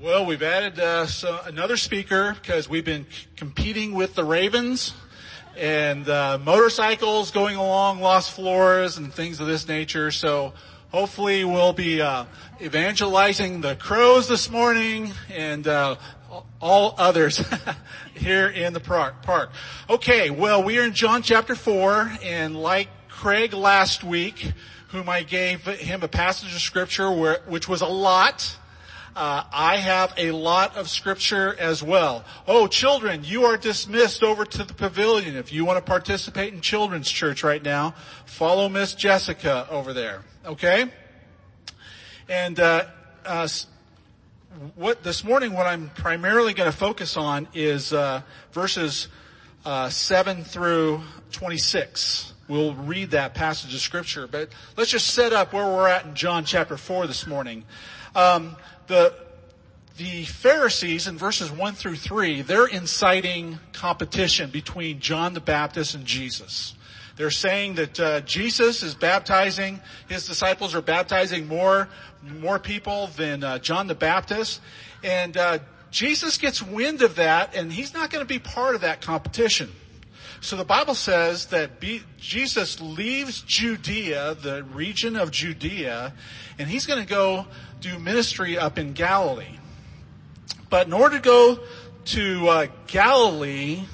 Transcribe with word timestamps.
Well, 0.00 0.24
we've 0.24 0.42
added 0.42 0.80
uh, 0.80 1.04
so 1.04 1.40
another 1.44 1.76
speaker 1.76 2.34
because 2.40 2.70
we've 2.70 2.86
been 2.86 3.04
c- 3.10 3.26
competing 3.36 3.92
with 3.92 4.14
the 4.14 4.24
Ravens 4.24 4.94
and 5.58 6.08
uh, 6.08 6.38
motorcycles 6.42 7.32
going 7.32 7.56
along 7.56 8.00
lost 8.00 8.32
floors 8.32 8.96
and 8.96 9.12
things 9.12 9.40
of 9.40 9.46
this 9.46 9.68
nature. 9.68 10.10
So 10.10 10.54
hopefully 10.90 11.44
we'll 11.44 11.74
be 11.74 12.00
uh, 12.00 12.24
evangelizing 12.62 13.60
the 13.60 13.76
crows 13.76 14.26
this 14.26 14.50
morning 14.50 15.12
and 15.28 15.68
uh, 15.68 15.96
all 16.62 16.94
others 16.96 17.44
here 18.14 18.48
in 18.48 18.72
the 18.72 18.80
park. 18.80 19.20
Park. 19.20 19.50
Okay, 19.90 20.30
well 20.30 20.62
we 20.62 20.78
are 20.78 20.84
in 20.84 20.94
John 20.94 21.20
chapter 21.20 21.54
four, 21.54 22.10
and 22.24 22.56
like 22.56 22.88
Craig 23.08 23.52
last 23.52 24.02
week, 24.02 24.50
whom 24.92 25.08
I 25.08 25.22
gave 25.22 25.64
him 25.66 26.02
a 26.02 26.08
passage 26.08 26.54
of 26.54 26.60
scripture 26.60 27.10
where, 27.10 27.40
which 27.46 27.68
was 27.68 27.80
a 27.80 27.86
lot. 27.86 28.56
Uh, 29.16 29.42
I 29.52 29.76
have 29.76 30.14
a 30.16 30.30
lot 30.30 30.76
of 30.76 30.88
scripture 30.88 31.56
as 31.58 31.82
well. 31.82 32.24
Oh, 32.46 32.68
children, 32.68 33.22
you 33.24 33.44
are 33.44 33.56
dismissed 33.56 34.22
over 34.22 34.44
to 34.44 34.64
the 34.64 34.72
pavilion. 34.72 35.36
If 35.36 35.52
you 35.52 35.64
want 35.64 35.78
to 35.78 35.84
participate 35.84 36.54
in 36.54 36.60
children's 36.60 37.10
church 37.10 37.42
right 37.42 37.62
now, 37.62 37.94
follow 38.24 38.68
Miss 38.68 38.94
Jessica 38.94 39.66
over 39.68 39.92
there. 39.92 40.22
Okay? 40.46 40.86
And 42.28 42.60
uh, 42.60 42.84
uh, 43.26 43.48
what 44.76 45.02
this 45.02 45.24
morning, 45.24 45.54
what 45.54 45.66
I'm 45.66 45.90
primarily 45.90 46.54
going 46.54 46.70
to 46.70 46.76
focus 46.76 47.16
on 47.16 47.48
is 47.52 47.92
uh, 47.92 48.22
verses 48.52 49.08
uh, 49.64 49.88
seven 49.88 50.44
through 50.44 51.02
twenty-six. 51.32 52.32
We'll 52.50 52.74
read 52.74 53.12
that 53.12 53.34
passage 53.34 53.72
of 53.72 53.80
scripture, 53.80 54.26
but 54.26 54.48
let's 54.76 54.90
just 54.90 55.06
set 55.14 55.32
up 55.32 55.52
where 55.52 55.64
we're 55.64 55.86
at 55.86 56.04
in 56.04 56.16
John 56.16 56.44
chapter 56.44 56.76
four 56.76 57.06
this 57.06 57.24
morning. 57.24 57.64
Um, 58.16 58.56
the, 58.88 59.14
the 59.98 60.24
Pharisees 60.24 61.06
in 61.06 61.16
verses 61.16 61.48
1 61.48 61.74
through 61.74 61.94
3, 61.94 62.42
they're 62.42 62.66
inciting 62.66 63.60
competition 63.72 64.50
between 64.50 64.98
John 64.98 65.32
the 65.32 65.40
Baptist 65.40 65.94
and 65.94 66.04
Jesus. 66.04 66.74
They're 67.14 67.30
saying 67.30 67.76
that 67.76 68.00
uh, 68.00 68.20
Jesus 68.22 68.82
is 68.82 68.96
baptizing, 68.96 69.78
his 70.08 70.26
disciples 70.26 70.74
are 70.74 70.82
baptizing 70.82 71.46
more, 71.46 71.88
more 72.40 72.58
people 72.58 73.10
than 73.16 73.44
uh, 73.44 73.60
John 73.60 73.86
the 73.86 73.94
Baptist. 73.94 74.60
And 75.04 75.36
uh, 75.36 75.60
Jesus 75.92 76.36
gets 76.36 76.60
wind 76.60 77.02
of 77.02 77.14
that 77.14 77.54
and 77.54 77.72
he's 77.72 77.94
not 77.94 78.10
going 78.10 78.24
to 78.24 78.28
be 78.28 78.40
part 78.40 78.74
of 78.74 78.80
that 78.80 79.02
competition. 79.02 79.70
So 80.42 80.56
the 80.56 80.64
Bible 80.64 80.94
says 80.94 81.46
that 81.46 81.82
Jesus 82.18 82.80
leaves 82.80 83.42
Judea, 83.42 84.34
the 84.40 84.64
region 84.64 85.16
of 85.16 85.30
Judea, 85.30 86.14
and 86.58 86.68
he's 86.68 86.86
going 86.86 87.00
to 87.00 87.08
go 87.08 87.46
do 87.80 87.98
ministry 87.98 88.56
up 88.56 88.78
in 88.78 88.94
Galilee. 88.94 89.58
But 90.70 90.86
in 90.86 90.94
order 90.94 91.16
to 91.16 91.22
go 91.22 91.60
to 92.06 92.48
uh, 92.48 92.66
Galilee, 92.86 93.84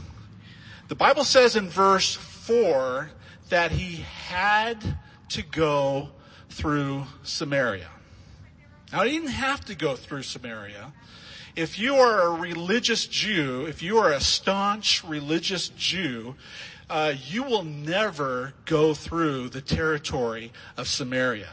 the 0.86 0.94
Bible 0.94 1.24
says 1.24 1.56
in 1.56 1.68
verse 1.68 2.14
4 2.14 3.10
that 3.48 3.72
he 3.72 4.04
had 4.28 4.98
to 5.30 5.42
go 5.42 6.10
through 6.48 7.06
Samaria. 7.24 7.88
Now 8.92 9.02
he 9.02 9.10
didn't 9.10 9.30
have 9.30 9.64
to 9.64 9.74
go 9.74 9.96
through 9.96 10.22
Samaria. 10.22 10.92
If 11.56 11.78
you 11.78 11.94
are 11.94 12.20
a 12.20 12.30
religious 12.38 13.06
Jew, 13.06 13.64
if 13.64 13.82
you 13.82 13.96
are 13.96 14.12
a 14.12 14.20
staunch 14.20 15.02
religious 15.02 15.70
Jew, 15.70 16.34
uh, 16.90 17.14
you 17.26 17.42
will 17.44 17.62
never 17.64 18.52
go 18.66 18.92
through 18.92 19.48
the 19.48 19.62
territory 19.62 20.52
of 20.76 20.86
Samaria 20.86 21.48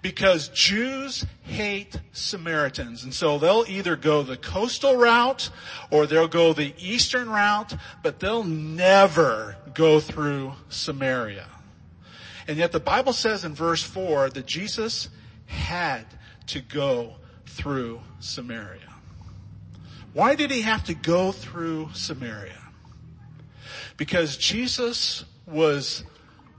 because 0.00 0.48
Jews 0.48 1.26
hate 1.42 2.00
Samaritans. 2.12 3.04
And 3.04 3.12
so 3.12 3.38
they'll 3.38 3.66
either 3.68 3.94
go 3.94 4.22
the 4.22 4.38
coastal 4.38 4.96
route 4.96 5.50
or 5.90 6.06
they'll 6.06 6.26
go 6.26 6.54
the 6.54 6.72
eastern 6.78 7.28
route, 7.28 7.74
but 8.02 8.20
they'll 8.20 8.44
never 8.44 9.56
go 9.74 10.00
through 10.00 10.54
Samaria. 10.70 11.46
And 12.46 12.56
yet 12.56 12.72
the 12.72 12.80
Bible 12.80 13.12
says 13.12 13.44
in 13.44 13.54
verse 13.54 13.82
4 13.82 14.30
that 14.30 14.46
Jesus 14.46 15.10
had 15.46 16.06
to 16.46 16.60
go 16.60 17.16
through 17.58 18.00
Samaria. 18.20 18.94
Why 20.12 20.36
did 20.36 20.52
he 20.52 20.62
have 20.62 20.84
to 20.84 20.94
go 20.94 21.32
through 21.32 21.90
Samaria? 21.92 22.62
Because 23.96 24.36
Jesus 24.36 25.24
was 25.44 26.04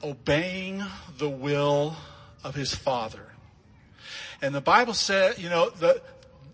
obeying 0.04 0.84
the 1.18 1.30
will 1.30 1.96
of 2.44 2.54
his 2.54 2.76
Father. 2.76 3.32
And 4.42 4.54
the 4.54 4.62
Bible 4.62 4.94
said, 4.94 5.40
you 5.40 5.48
know, 5.48 5.70
the, 5.70 6.02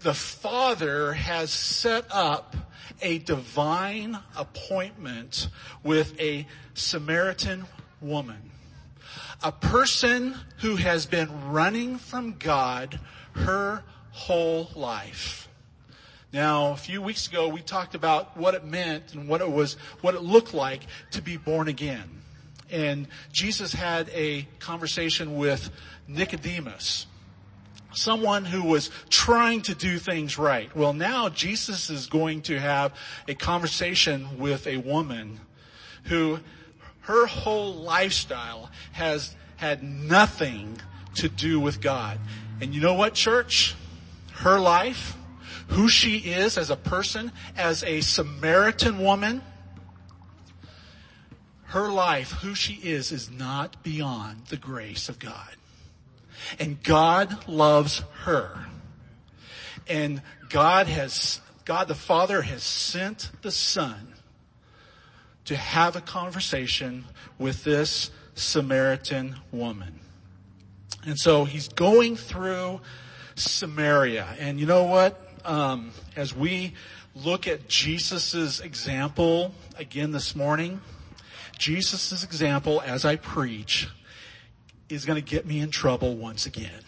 the 0.01 0.13
Father 0.13 1.13
has 1.13 1.49
set 1.49 2.05
up 2.11 2.55
a 3.01 3.17
divine 3.17 4.19
appointment 4.37 5.49
with 5.83 6.19
a 6.19 6.45
Samaritan 6.75 7.65
woman. 7.99 8.51
A 9.43 9.51
person 9.51 10.35
who 10.59 10.75
has 10.75 11.07
been 11.07 11.51
running 11.51 11.97
from 11.97 12.35
God 12.37 12.99
her 13.33 13.83
whole 14.15 14.69
life. 14.75 15.47
Now, 16.33 16.71
a 16.71 16.77
few 16.77 17.01
weeks 17.01 17.27
ago, 17.27 17.47
we 17.47 17.61
talked 17.61 17.95
about 17.95 18.35
what 18.35 18.55
it 18.55 18.65
meant 18.65 19.13
and 19.13 19.27
what 19.27 19.41
it 19.41 19.51
was, 19.51 19.73
what 20.01 20.15
it 20.15 20.21
looked 20.21 20.53
like 20.53 20.81
to 21.11 21.21
be 21.21 21.37
born 21.37 21.67
again. 21.67 22.21
And 22.71 23.07
Jesus 23.31 23.73
had 23.73 24.09
a 24.09 24.47
conversation 24.59 25.37
with 25.37 25.69
Nicodemus 26.07 27.07
someone 27.97 28.45
who 28.45 28.63
was 28.63 28.89
trying 29.09 29.61
to 29.61 29.73
do 29.73 29.97
things 29.97 30.37
right. 30.37 30.75
Well, 30.75 30.93
now 30.93 31.29
Jesus 31.29 31.89
is 31.89 32.07
going 32.07 32.41
to 32.43 32.59
have 32.59 32.93
a 33.27 33.35
conversation 33.35 34.37
with 34.37 34.67
a 34.67 34.77
woman 34.77 35.39
who 36.05 36.39
her 37.01 37.25
whole 37.25 37.73
lifestyle 37.73 38.69
has 38.91 39.35
had 39.57 39.83
nothing 39.83 40.81
to 41.15 41.29
do 41.29 41.59
with 41.59 41.81
God. 41.81 42.19
And 42.61 42.73
you 42.73 42.81
know 42.81 42.95
what, 42.95 43.13
church? 43.13 43.75
Her 44.35 44.59
life, 44.59 45.15
who 45.69 45.87
she 45.87 46.17
is 46.17 46.57
as 46.57 46.69
a 46.69 46.75
person, 46.75 47.31
as 47.57 47.83
a 47.83 48.01
Samaritan 48.01 48.99
woman, 48.99 49.41
her 51.65 51.89
life, 51.89 52.31
who 52.31 52.53
she 52.55 52.73
is, 52.73 53.11
is 53.11 53.29
not 53.29 53.83
beyond 53.83 54.45
the 54.45 54.57
grace 54.57 55.09
of 55.09 55.19
God. 55.19 55.55
And 56.59 56.81
God 56.83 57.47
loves 57.47 58.03
her. 58.23 58.67
And 59.87 60.21
God 60.49 60.87
has, 60.87 61.41
God 61.65 61.87
the 61.87 61.95
Father 61.95 62.43
has 62.43 62.63
sent 62.63 63.31
the 63.41 63.51
Son 63.51 64.13
to 65.45 65.55
have 65.55 65.95
a 65.95 66.01
conversation 66.01 67.05
with 67.37 67.63
this 67.63 68.11
Samaritan 68.35 69.37
woman. 69.51 69.99
And 71.05 71.19
so 71.19 71.45
he's 71.45 71.67
going 71.67 72.15
through 72.15 72.81
Samaria. 73.35 74.27
And 74.39 74.59
you 74.59 74.65
know 74.65 74.83
what? 74.83 75.21
Um, 75.43 75.91
as 76.15 76.35
we 76.35 76.73
look 77.13 77.47
at 77.47 77.67
Jesus' 77.67 78.59
example 78.59 79.53
again 79.77 80.11
this 80.11 80.35
morning, 80.35 80.81
Jesus' 81.57 82.23
example 82.23 82.81
as 82.85 83.05
I 83.05 83.15
preach 83.15 83.87
is 84.89 85.05
going 85.05 85.21
to 85.21 85.29
get 85.29 85.45
me 85.45 85.59
in 85.59 85.71
trouble 85.71 86.15
once 86.15 86.45
again. 86.45 86.81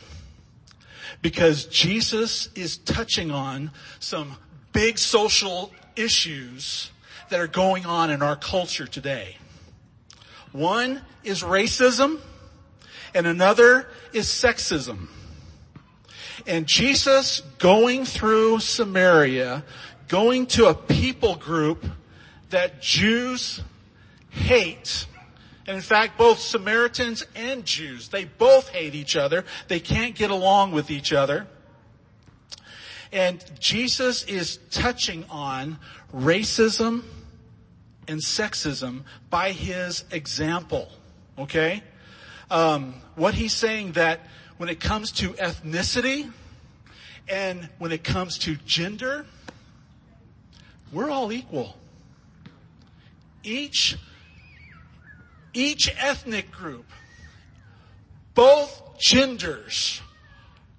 Because 1.21 1.65
Jesus 1.65 2.49
is 2.55 2.77
touching 2.77 3.31
on 3.31 3.71
some 3.99 4.35
big 4.73 4.97
social 4.97 5.71
issues 5.95 6.91
that 7.29 7.39
are 7.39 7.47
going 7.47 7.85
on 7.85 8.09
in 8.09 8.21
our 8.21 8.35
culture 8.35 8.85
today. 8.85 9.37
One 10.51 11.01
is 11.23 11.43
racism 11.43 12.19
and 13.13 13.25
another 13.25 13.87
is 14.13 14.27
sexism. 14.27 15.07
And 16.45 16.67
Jesus 16.67 17.41
going 17.57 18.05
through 18.05 18.59
Samaria, 18.59 19.63
going 20.07 20.45
to 20.47 20.67
a 20.67 20.73
people 20.73 21.35
group 21.35 21.85
that 22.49 22.81
Jews 22.81 23.61
hate 24.29 25.07
and 25.67 25.75
in 25.75 25.81
fact, 25.81 26.17
both 26.17 26.39
Samaritans 26.39 27.25
and 27.35 27.65
Jews, 27.65 28.07
they 28.07 28.23
both 28.23 28.69
hate 28.69 28.95
each 28.95 29.17
other. 29.17 29.43
They 29.67 29.81
can't 29.81 30.15
get 30.15 30.31
along 30.31 30.71
with 30.71 30.89
each 30.89 31.11
other. 31.11 31.45
And 33.11 33.43
Jesus 33.59 34.23
is 34.23 34.59
touching 34.71 35.25
on 35.29 35.77
racism 36.15 37.03
and 38.07 38.21
sexism 38.21 39.03
by 39.29 39.51
his 39.51 40.05
example. 40.09 40.89
Okay? 41.37 41.83
Um, 42.49 42.95
what 43.15 43.33
he's 43.33 43.53
saying 43.53 43.93
that 43.93 44.21
when 44.57 44.69
it 44.69 44.79
comes 44.79 45.11
to 45.11 45.29
ethnicity 45.33 46.31
and 47.29 47.69
when 47.77 47.91
it 47.91 48.03
comes 48.03 48.37
to 48.39 48.55
gender, 48.65 49.25
we're 50.91 51.09
all 51.09 51.31
equal. 51.31 51.75
Each 53.43 53.97
each 55.53 55.91
ethnic 55.97 56.51
group, 56.51 56.85
both 58.35 58.99
genders 58.99 60.01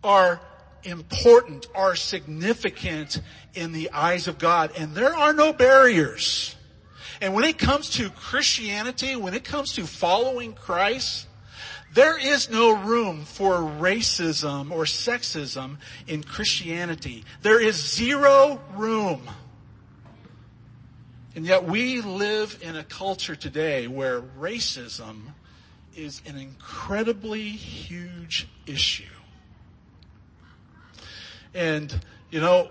are 0.04 0.40
important, 0.84 1.66
are 1.74 1.96
significant 1.96 3.20
in 3.54 3.72
the 3.72 3.90
eyes 3.90 4.28
of 4.28 4.38
God. 4.38 4.70
And 4.78 4.94
there 4.94 5.16
are 5.16 5.32
no 5.32 5.52
barriers. 5.52 6.54
And 7.20 7.34
when 7.34 7.44
it 7.44 7.58
comes 7.58 7.90
to 7.90 8.10
Christianity, 8.10 9.16
when 9.16 9.34
it 9.34 9.42
comes 9.42 9.72
to 9.74 9.86
following 9.86 10.52
Christ, 10.52 11.26
there 11.94 12.18
is 12.18 12.50
no 12.50 12.76
room 12.76 13.24
for 13.24 13.56
racism 13.58 14.70
or 14.70 14.84
sexism 14.84 15.78
in 16.06 16.22
Christianity. 16.22 17.24
There 17.42 17.60
is 17.60 17.76
zero 17.76 18.60
room. 18.74 19.22
And 21.34 21.46
yet 21.46 21.64
we 21.64 22.00
live 22.00 22.58
in 22.62 22.76
a 22.76 22.84
culture 22.84 23.36
today 23.36 23.86
where 23.86 24.20
racism 24.20 25.32
is 25.96 26.20
an 26.26 26.36
incredibly 26.36 27.48
huge 27.48 28.48
issue. 28.66 29.04
And, 31.54 32.04
you 32.30 32.40
know, 32.40 32.68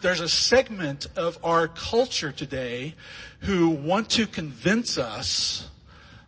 there's 0.00 0.20
a 0.20 0.28
segment 0.28 1.06
of 1.16 1.38
our 1.42 1.66
culture 1.66 2.30
today 2.30 2.94
who 3.40 3.70
want 3.70 4.10
to 4.10 4.26
convince 4.26 4.98
us 4.98 5.68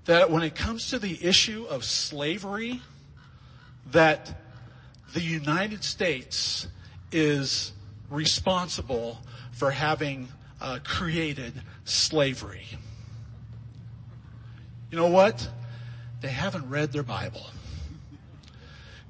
that 0.06 0.31
when 0.31 0.43
it 0.43 0.55
comes 0.55 0.91
to 0.91 0.99
the 0.99 1.25
issue 1.25 1.67
of 1.69 1.85
slavery, 1.85 2.81
that 3.91 4.41
the 5.12 5.20
United 5.20 5.85
States 5.85 6.67
is 7.12 7.73
responsible 8.11 9.19
for 9.53 9.70
having 9.70 10.29
uh, 10.61 10.79
created 10.85 11.53
slavery. 11.85 12.67
You 14.91 14.99
know 14.99 15.08
what? 15.08 15.49
They 16.20 16.29
haven't 16.29 16.69
read 16.70 16.93
their 16.93 17.03
Bible. 17.03 17.47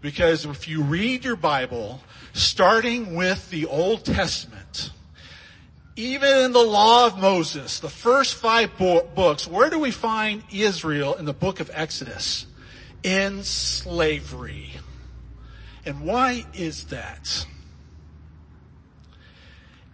Because 0.01 0.45
if 0.47 0.69
you 0.69 0.83
read 0.83 1.25
your 1.25 1.37
Bible, 1.37 2.01
starting 2.33 3.15
with 3.15 3.51
the 3.51 3.67
Old 3.67 4.05
Testament, 4.05 4.91
even 5.97 6.45
in 6.45 6.53
the 6.53 6.63
law 6.63 7.07
of 7.07 7.19
Moses, 7.19 7.81
the 7.81 7.89
first 7.89 8.35
five 8.35 8.77
bo- 8.77 9.09
books, 9.15 9.49
where 9.49 9.71
do 9.71 9.79
we 9.79 9.91
find 9.91 10.43
Israel 10.53 11.15
in 11.15 11.25
the 11.25 11.33
book 11.33 11.59
of 11.59 11.71
Exodus? 11.73 12.47
In 13.03 13.43
slavery. 13.43 14.73
And 15.87 16.03
why 16.03 16.45
is 16.53 16.85
that? 16.87 17.47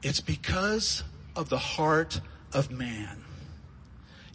It's 0.03 0.21
because 0.21 1.05
of 1.37 1.49
the 1.49 1.59
heart 1.59 2.21
of 2.53 2.71
man. 2.73 3.23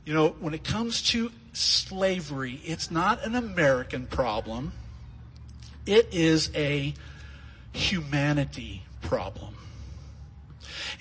You 0.05 0.13
know, 0.13 0.29
when 0.39 0.53
it 0.53 0.63
comes 0.63 1.01
to 1.09 1.31
slavery, 1.51 2.61
it's 2.63 2.89
not 2.89 3.25
an 3.25 3.35
American 3.35 4.07
problem. 4.07 4.71
It 5.85 6.13
is 6.13 6.49
a 6.55 6.93
humanity 7.73 8.83
problem. 9.01 9.56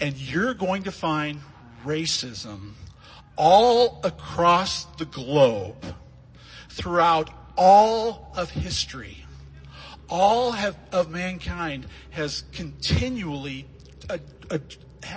And 0.01 0.17
you're 0.17 0.55
going 0.55 0.85
to 0.85 0.93
find 0.93 1.41
racism 1.85 2.73
all 3.37 4.01
across 4.03 4.85
the 4.97 5.05
globe 5.05 5.95
throughout 6.69 7.31
all 7.57 8.33
of 8.37 8.51
history. 8.51 9.25
All 10.09 10.53
have, 10.53 10.77
of 10.93 11.11
mankind 11.11 11.87
has 12.11 12.45
continually 12.53 13.67
uh, 14.09 14.19
uh, 14.51 14.59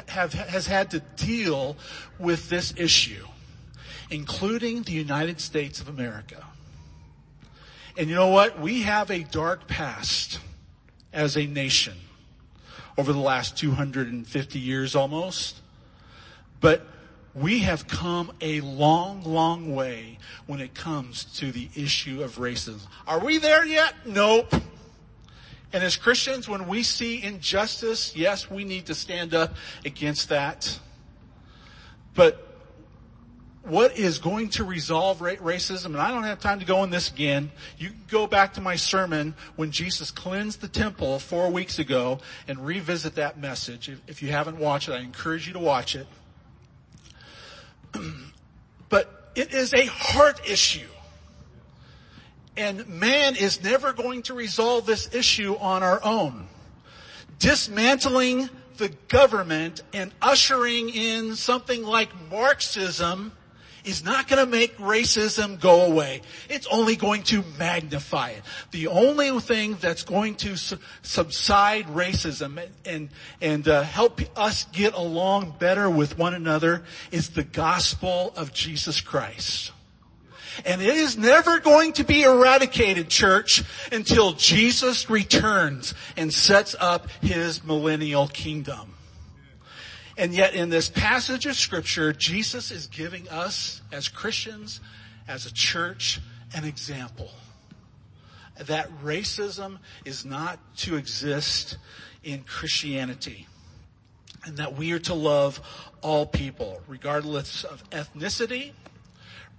have, 0.08 0.34
has 0.34 0.68
had 0.68 0.92
to 0.92 1.00
deal 1.16 1.78
with 2.18 2.50
this 2.50 2.74
issue, 2.78 3.26
including 4.10 4.84
the 4.84 4.92
United 4.92 5.40
States 5.42 5.80
of 5.80 5.88
America. 5.88 6.46
And 7.98 8.10
you 8.10 8.16
know 8.16 8.30
what? 8.30 8.60
We 8.60 8.84
have 8.84 9.12
a 9.12 9.24
dark 9.24 9.68
past 9.68 10.40
as 11.12 11.38
a 11.38 11.46
nation 11.46 11.96
over 13.00 13.14
the 13.14 13.20
last 13.20 13.56
250 13.56 14.60
years 14.60 14.94
almost. 14.94 15.62
But 16.60 16.86
we 17.34 17.60
have 17.60 17.88
come 17.88 18.34
a 18.42 18.60
long, 18.60 19.24
long 19.24 19.74
way 19.74 20.20
when 20.48 20.60
it 20.60 20.74
comes 20.74 21.24
to 21.38 21.50
the 21.54 21.70
issue 21.78 22.22
of 22.22 22.40
racism. 22.40 22.82
Are 23.08 23.20
we 23.20 23.38
there 23.38 23.66
yet? 23.66 23.94
Nope. 24.06 24.54
And 25.72 25.82
as 25.82 25.96
Christians, 25.96 26.50
when 26.50 26.68
we 26.68 26.84
see 26.84 27.24
injustice, 27.24 28.18
yes, 28.18 28.52
we 28.52 28.66
need 28.66 28.88
to 28.88 28.96
stand 28.96 29.34
up 29.34 29.56
against 29.86 30.28
that. 30.28 30.78
But 32.16 32.49
what 33.70 33.98
is 33.98 34.18
going 34.18 34.50
to 34.50 34.64
resolve 34.64 35.20
racism, 35.20 35.88
and 35.88 35.98
I 35.98 36.12
don't 36.12 36.24
have 36.24 36.40
time 36.40 36.60
to 36.60 36.66
go 36.66 36.80
on 36.80 36.90
this 36.90 37.12
again. 37.12 37.52
You 37.78 37.90
can 37.90 38.04
go 38.10 38.28
back 38.28 38.56
to 38.56 38.62
my 38.62 38.76
sermon 38.76 39.36
when 39.56 39.72
Jesus 39.72 40.12
cleansed 40.12 40.62
the 40.62 40.68
temple 40.68 41.20
four 41.20 41.50
weeks 41.52 41.78
ago 41.78 42.20
and 42.48 42.66
revisit 42.66 43.16
that 43.16 43.40
message. 43.40 43.90
If 44.08 44.24
you 44.24 44.32
haven't 44.32 44.58
watched 44.58 44.90
it, 44.90 44.94
I 44.94 45.00
encourage 45.00 45.48
you 45.48 45.54
to 45.54 45.60
watch 45.60 45.96
it. 45.96 46.08
but 48.90 49.32
it 49.36 49.54
is 49.54 49.74
a 49.74 49.86
heart 49.86 50.50
issue. 50.50 50.88
And 52.58 52.88
man 52.90 53.36
is 53.36 53.64
never 53.64 53.94
going 53.94 54.24
to 54.24 54.34
resolve 54.34 54.86
this 54.86 55.14
issue 55.14 55.56
on 55.56 55.84
our 55.84 56.04
own. 56.04 56.48
Dismantling 57.38 58.50
the 58.78 58.90
government 59.08 59.82
and 59.94 60.12
ushering 60.22 60.90
in 60.90 61.36
something 61.36 61.84
like 61.84 62.10
Marxism 62.30 63.32
is 63.86 64.04
not 64.04 64.28
going 64.28 64.44
to 64.44 64.50
make 64.50 64.78
racism 64.78 65.60
go 65.60 65.86
away. 65.86 66.22
It's 66.50 66.68
only 66.68 66.96
going 66.96 67.24
to 67.24 67.44
magnify 67.58 68.32
it. 68.32 68.44
The 68.72 68.88
only 68.88 69.40
thing 69.40 69.78
that's 69.80 70.04
going 70.04 70.36
to 70.36 70.58
su- 70.58 70.78
subside 71.02 71.88
racism 71.88 72.58
and 72.86 73.00
and, 73.00 73.10
and 73.42 73.68
uh, 73.68 73.84
help 73.84 74.22
us 74.38 74.66
get 74.66 74.94
along 74.94 75.56
better 75.60 75.90
with 75.90 76.18
one 76.18 76.34
another 76.34 76.84
is 77.12 77.30
the 77.30 77.44
gospel 77.44 78.34
of 78.36 78.54
Jesus 78.54 79.02
Christ. 79.02 79.72
And 80.66 80.82
it 80.82 80.96
is 80.96 81.18
never 81.18 81.60
going 81.60 81.94
to 81.94 82.04
be 82.04 82.24
eradicated, 82.24 83.10
church, 83.10 83.64
until 83.92 84.34
Jesus 84.34 85.10
returns 85.10 85.94
and 86.18 86.34
sets 86.34 86.76
up 86.78 87.10
his 87.22 87.64
millennial 87.64 88.28
kingdom. 88.28 88.96
And 90.20 90.34
yet 90.34 90.54
in 90.54 90.70
this 90.70 90.90
passage 90.90 91.46
of 91.46 91.56
scripture, 91.56 92.12
Jesus 92.12 92.72
is 92.72 92.88
giving 92.88 93.30
us 93.30 93.82
as 93.90 94.10
Christians, 94.10 94.82
as 95.30 95.46
a 95.46 95.54
church, 95.54 96.20
an 96.54 96.66
example. 96.66 97.32
That 98.60 98.92
racism 99.02 99.78
is 100.04 100.26
not 100.26 100.60
to 100.80 100.98
exist 100.98 101.78
in 102.22 102.44
Christianity. 102.44 103.48
And 104.44 104.58
that 104.58 104.76
we 104.76 104.92
are 104.92 105.00
to 105.00 105.14
love 105.14 105.62
all 106.02 106.26
people, 106.26 106.82
regardless 106.86 107.64
of 107.64 107.90
ethnicity, 107.92 108.74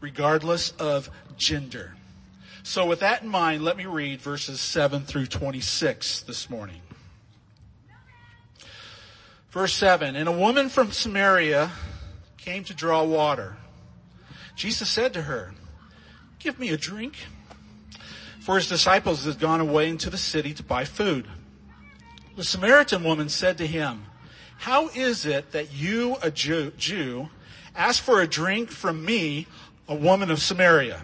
regardless 0.02 0.72
of 0.72 1.08
gender. 1.38 1.94
So 2.64 2.84
with 2.84 3.00
that 3.00 3.22
in 3.22 3.30
mind, 3.30 3.64
let 3.64 3.78
me 3.78 3.86
read 3.86 4.20
verses 4.20 4.60
7 4.60 5.04
through 5.04 5.26
26 5.26 6.20
this 6.24 6.50
morning. 6.50 6.82
Verse 9.50 9.74
7, 9.74 10.14
and 10.14 10.28
a 10.28 10.32
woman 10.32 10.68
from 10.68 10.92
Samaria 10.92 11.72
came 12.38 12.62
to 12.64 12.74
draw 12.74 13.02
water. 13.02 13.56
Jesus 14.54 14.88
said 14.88 15.12
to 15.14 15.22
her, 15.22 15.52
give 16.38 16.58
me 16.58 16.68
a 16.70 16.76
drink. 16.76 17.14
For 18.40 18.54
his 18.54 18.68
disciples 18.68 19.24
had 19.24 19.40
gone 19.40 19.60
away 19.60 19.88
into 19.88 20.08
the 20.08 20.16
city 20.16 20.54
to 20.54 20.62
buy 20.62 20.84
food. 20.84 21.26
The 22.36 22.44
Samaritan 22.44 23.02
woman 23.02 23.28
said 23.28 23.58
to 23.58 23.66
him, 23.66 24.06
how 24.58 24.88
is 24.88 25.26
it 25.26 25.50
that 25.50 25.72
you, 25.72 26.16
a 26.22 26.30
Jew, 26.30 26.72
Jew 26.78 27.28
ask 27.74 28.02
for 28.02 28.20
a 28.20 28.28
drink 28.28 28.70
from 28.70 29.04
me, 29.04 29.46
a 29.88 29.94
woman 29.94 30.30
of 30.30 30.40
Samaria? 30.40 31.02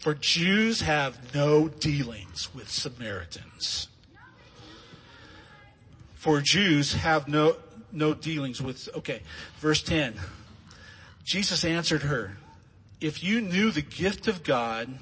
For 0.00 0.14
Jews 0.14 0.82
have 0.82 1.34
no 1.34 1.68
dealings 1.68 2.54
with 2.54 2.70
Samaritans 2.70 3.89
for 6.20 6.42
Jews 6.42 6.92
have 6.92 7.28
no, 7.28 7.56
no 7.92 8.12
dealings 8.12 8.60
with, 8.60 8.90
okay, 8.94 9.22
verse 9.56 9.82
10. 9.82 10.12
Jesus 11.24 11.64
answered 11.64 12.02
her, 12.02 12.36
if 13.00 13.24
you 13.24 13.40
knew 13.40 13.70
the 13.70 13.80
gift 13.80 14.28
of 14.28 14.42
God 14.42 14.98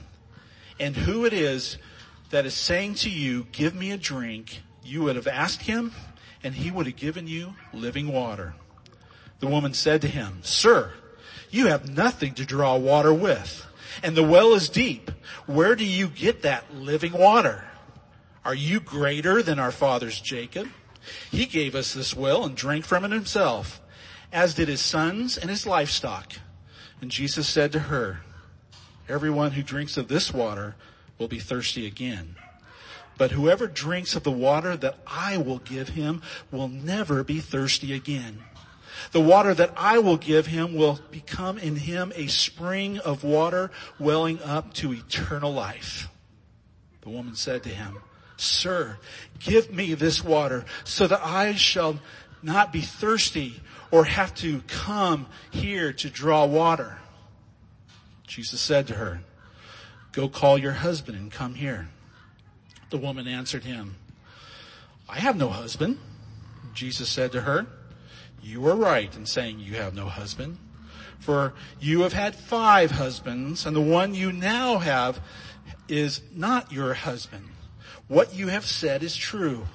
and 0.78 0.94
who 0.94 1.24
it 1.24 1.32
is 1.32 1.76
that 2.30 2.46
is 2.46 2.54
saying 2.54 2.94
to 2.94 3.10
you, 3.10 3.48
give 3.50 3.74
me 3.74 3.90
a 3.90 3.96
drink, 3.96 4.62
you 4.84 5.02
would 5.02 5.16
have 5.16 5.26
asked 5.26 5.62
him 5.62 5.90
and 6.44 6.54
he 6.54 6.70
would 6.70 6.86
have 6.86 6.94
given 6.94 7.26
you 7.26 7.56
living 7.72 8.12
water. 8.12 8.54
The 9.40 9.48
woman 9.48 9.74
said 9.74 10.00
to 10.02 10.08
him, 10.08 10.38
sir, 10.42 10.92
you 11.50 11.66
have 11.66 11.90
nothing 11.90 12.34
to 12.34 12.44
draw 12.44 12.76
water 12.76 13.12
with 13.12 13.66
and 14.04 14.16
the 14.16 14.22
well 14.22 14.54
is 14.54 14.68
deep. 14.68 15.10
Where 15.46 15.74
do 15.74 15.84
you 15.84 16.06
get 16.06 16.42
that 16.42 16.76
living 16.76 17.12
water? 17.12 17.64
Are 18.44 18.54
you 18.54 18.78
greater 18.78 19.42
than 19.42 19.58
our 19.58 19.72
fathers 19.72 20.20
Jacob? 20.20 20.68
He 21.30 21.46
gave 21.46 21.74
us 21.74 21.94
this 21.94 22.14
well 22.14 22.44
and 22.44 22.56
drank 22.56 22.84
from 22.84 23.04
it 23.04 23.10
himself, 23.10 23.80
as 24.32 24.54
did 24.54 24.68
his 24.68 24.80
sons 24.80 25.36
and 25.36 25.50
his 25.50 25.66
livestock. 25.66 26.34
And 27.00 27.10
Jesus 27.10 27.48
said 27.48 27.72
to 27.72 27.80
her, 27.80 28.20
everyone 29.08 29.52
who 29.52 29.62
drinks 29.62 29.96
of 29.96 30.08
this 30.08 30.32
water 30.32 30.76
will 31.18 31.28
be 31.28 31.38
thirsty 31.38 31.86
again. 31.86 32.36
But 33.16 33.32
whoever 33.32 33.66
drinks 33.66 34.14
of 34.14 34.22
the 34.22 34.30
water 34.30 34.76
that 34.76 34.98
I 35.06 35.38
will 35.38 35.58
give 35.58 35.90
him 35.90 36.22
will 36.50 36.68
never 36.68 37.24
be 37.24 37.40
thirsty 37.40 37.92
again. 37.92 38.44
The 39.12 39.20
water 39.20 39.54
that 39.54 39.72
I 39.76 39.98
will 39.98 40.16
give 40.16 40.46
him 40.46 40.74
will 40.74 41.00
become 41.10 41.58
in 41.58 41.76
him 41.76 42.12
a 42.14 42.26
spring 42.28 42.98
of 42.98 43.24
water 43.24 43.70
welling 43.98 44.42
up 44.42 44.74
to 44.74 44.92
eternal 44.92 45.52
life. 45.52 46.08
The 47.02 47.10
woman 47.10 47.34
said 47.34 47.62
to 47.64 47.70
him, 47.70 47.98
Sir, 48.38 48.98
give 49.40 49.72
me 49.72 49.94
this 49.94 50.24
water 50.24 50.64
so 50.84 51.06
that 51.06 51.20
I 51.22 51.54
shall 51.54 51.98
not 52.42 52.72
be 52.72 52.80
thirsty 52.80 53.60
or 53.90 54.04
have 54.04 54.34
to 54.36 54.62
come 54.68 55.26
here 55.50 55.92
to 55.92 56.08
draw 56.08 56.44
water. 56.44 56.98
Jesus 58.26 58.60
said 58.60 58.86
to 58.86 58.94
her, 58.94 59.20
Go 60.12 60.28
call 60.28 60.56
your 60.56 60.72
husband 60.72 61.18
and 61.18 61.32
come 61.32 61.54
here. 61.54 61.88
The 62.90 62.98
woman 62.98 63.26
answered 63.26 63.64
him, 63.64 63.96
I 65.08 65.18
have 65.18 65.36
no 65.36 65.48
husband. 65.48 65.98
Jesus 66.74 67.08
said 67.08 67.32
to 67.32 67.40
her, 67.40 67.66
You 68.40 68.66
are 68.68 68.76
right 68.76 69.14
in 69.16 69.26
saying 69.26 69.58
you 69.58 69.74
have 69.74 69.94
no 69.94 70.06
husband. 70.06 70.58
For 71.18 71.54
you 71.80 72.02
have 72.02 72.12
had 72.12 72.36
five 72.36 72.92
husbands, 72.92 73.66
and 73.66 73.74
the 73.74 73.80
one 73.80 74.14
you 74.14 74.30
now 74.32 74.78
have 74.78 75.20
is 75.88 76.22
not 76.32 76.70
your 76.70 76.94
husband. 76.94 77.48
What 78.08 78.34
you 78.34 78.48
have 78.48 78.66
said 78.66 79.02
is 79.02 79.16
true. 79.16 79.66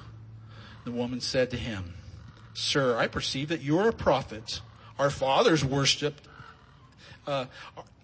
The 0.86 0.92
woman 0.92 1.22
said 1.22 1.52
to 1.52 1.58
him, 1.58 1.94
Sir, 2.54 2.98
I 2.98 3.08
perceive 3.08 3.50
that 3.50 3.62
you 3.62 3.80
are 3.80 3.90
a 3.90 3.94
prophet. 3.94 4.62
Our 5.00 5.10
fathers 5.10 5.63
worshipped 5.63 6.28
uh, 7.25 7.46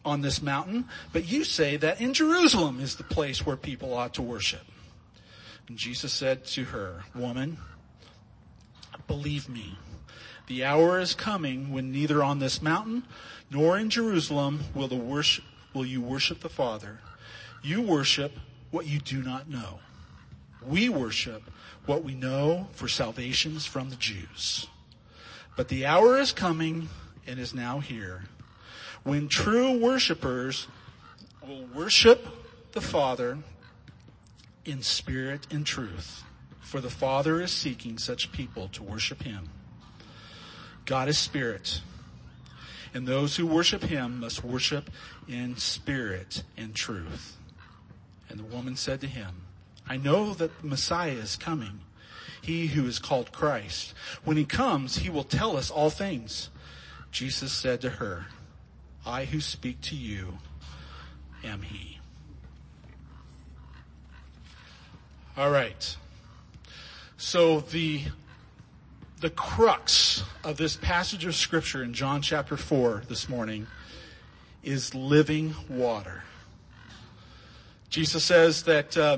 on 0.06 0.22
this 0.22 0.42
mountain, 0.42 0.86
but 1.12 1.28
you 1.28 1.44
say 1.44 1.78
that 1.78 2.00
in 2.00 2.14
Jerusalem 2.14 2.80
is 2.80 2.96
the 2.96 3.04
place 3.04 3.46
where 3.46 3.58
people 3.58 3.94
ought 3.94 4.14
to 4.16 4.22
worship. 4.22 4.66
And 5.68 5.78
Jesus 5.78 6.14
said 6.14 6.46
to 6.46 6.66
her, 6.66 7.04
Woman, 7.14 7.58
believe 9.08 9.50
me, 9.50 9.78
the 10.48 10.64
hour 10.64 11.00
is 11.00 11.14
coming 11.14 11.72
when 11.72 11.92
neither 11.92 12.24
on 12.24 12.40
this 12.40 12.62
mountain 12.62 13.04
nor 13.52 13.78
in 13.78 13.90
Jerusalem 13.90 14.62
will 14.74 14.88
the 14.88 14.96
worship, 14.96 15.44
will 15.74 15.86
you 15.86 16.02
worship 16.02 16.40
the 16.40 16.50
Father. 16.50 17.00
You 17.62 17.82
worship 17.82 18.32
what 18.72 18.88
you 18.88 19.00
do 19.00 19.22
not 19.22 19.50
know. 19.50 19.80
We 20.66 20.90
worship 20.90 21.44
what 21.86 22.04
we 22.04 22.14
know 22.14 22.68
for 22.74 22.88
salvations 22.88 23.66
from 23.66 23.90
the 23.90 23.96
Jews. 23.96 24.68
But 25.56 25.68
the 25.68 25.86
hour 25.86 26.18
is 26.18 26.32
coming 26.32 26.90
and 27.26 27.40
is 27.40 27.54
now 27.54 27.80
here 27.80 28.24
when 29.04 29.28
true 29.28 29.78
worshipers 29.78 30.68
will 31.46 31.66
worship 31.74 32.28
the 32.74 32.82
Father 32.82 33.40
in 34.66 34.82
spirit 34.82 35.48
and 35.50 35.66
truth. 35.66 36.24
For 36.60 36.82
the 36.82 36.90
Father 36.90 37.42
is 37.42 37.52
seeking 37.52 37.98
such 37.98 38.32
people 38.32 38.68
to 38.70 38.84
worship 38.84 39.24
Him. 39.24 39.50
God 40.86 41.08
is 41.08 41.18
spirit. 41.18 41.82
And 42.94 43.08
those 43.08 43.38
who 43.38 43.48
worship 43.48 43.84
Him 43.84 44.20
must 44.20 44.44
worship 44.44 44.90
in 45.28 45.58
spirit 45.58 46.44
and 46.58 46.76
truth. 46.76 47.38
And 48.30 48.40
the 48.40 48.44
woman 48.44 48.76
said 48.76 49.02
to 49.02 49.08
him, 49.08 49.42
I 49.90 49.98
know 49.98 50.36
that 50.36 50.62
the 50.62 50.68
Messiah 50.68 51.14
is 51.14 51.36
coming, 51.36 51.82
he 52.40 52.68
who 52.68 52.86
is 52.86 53.00
called 53.00 53.32
Christ. 53.32 53.96
When 54.24 54.38
he 54.38 54.46
comes, 54.46 55.00
he 55.00 55.10
will 55.10 55.24
tell 55.24 55.58
us 55.58 55.72
all 55.72 55.90
things. 55.90 56.50
Jesus 57.12 57.52
said 57.52 57.82
to 57.82 57.90
her, 57.90 58.28
I 59.06 59.26
who 59.26 59.42
speak 59.42 59.82
to 59.82 59.96
you 59.96 60.38
am 61.44 61.64
he. 61.64 62.00
All 65.36 65.50
right. 65.50 65.98
So 67.18 67.62
the 67.62 68.04
the 69.22 69.30
crux 69.30 70.24
of 70.46 70.56
this 70.56 70.78
passage 70.78 71.26
of 71.26 71.36
scripture 71.36 71.84
in 71.84 71.94
John 71.94 72.22
chapter 72.22 72.56
4 72.56 73.04
this 73.10 73.28
morning 73.28 73.68
is 74.64 74.96
living 74.96 75.56
water. 75.68 76.24
Jesus 77.90 78.24
says 78.24 78.64
that 78.64 78.96
uh, 78.96 79.18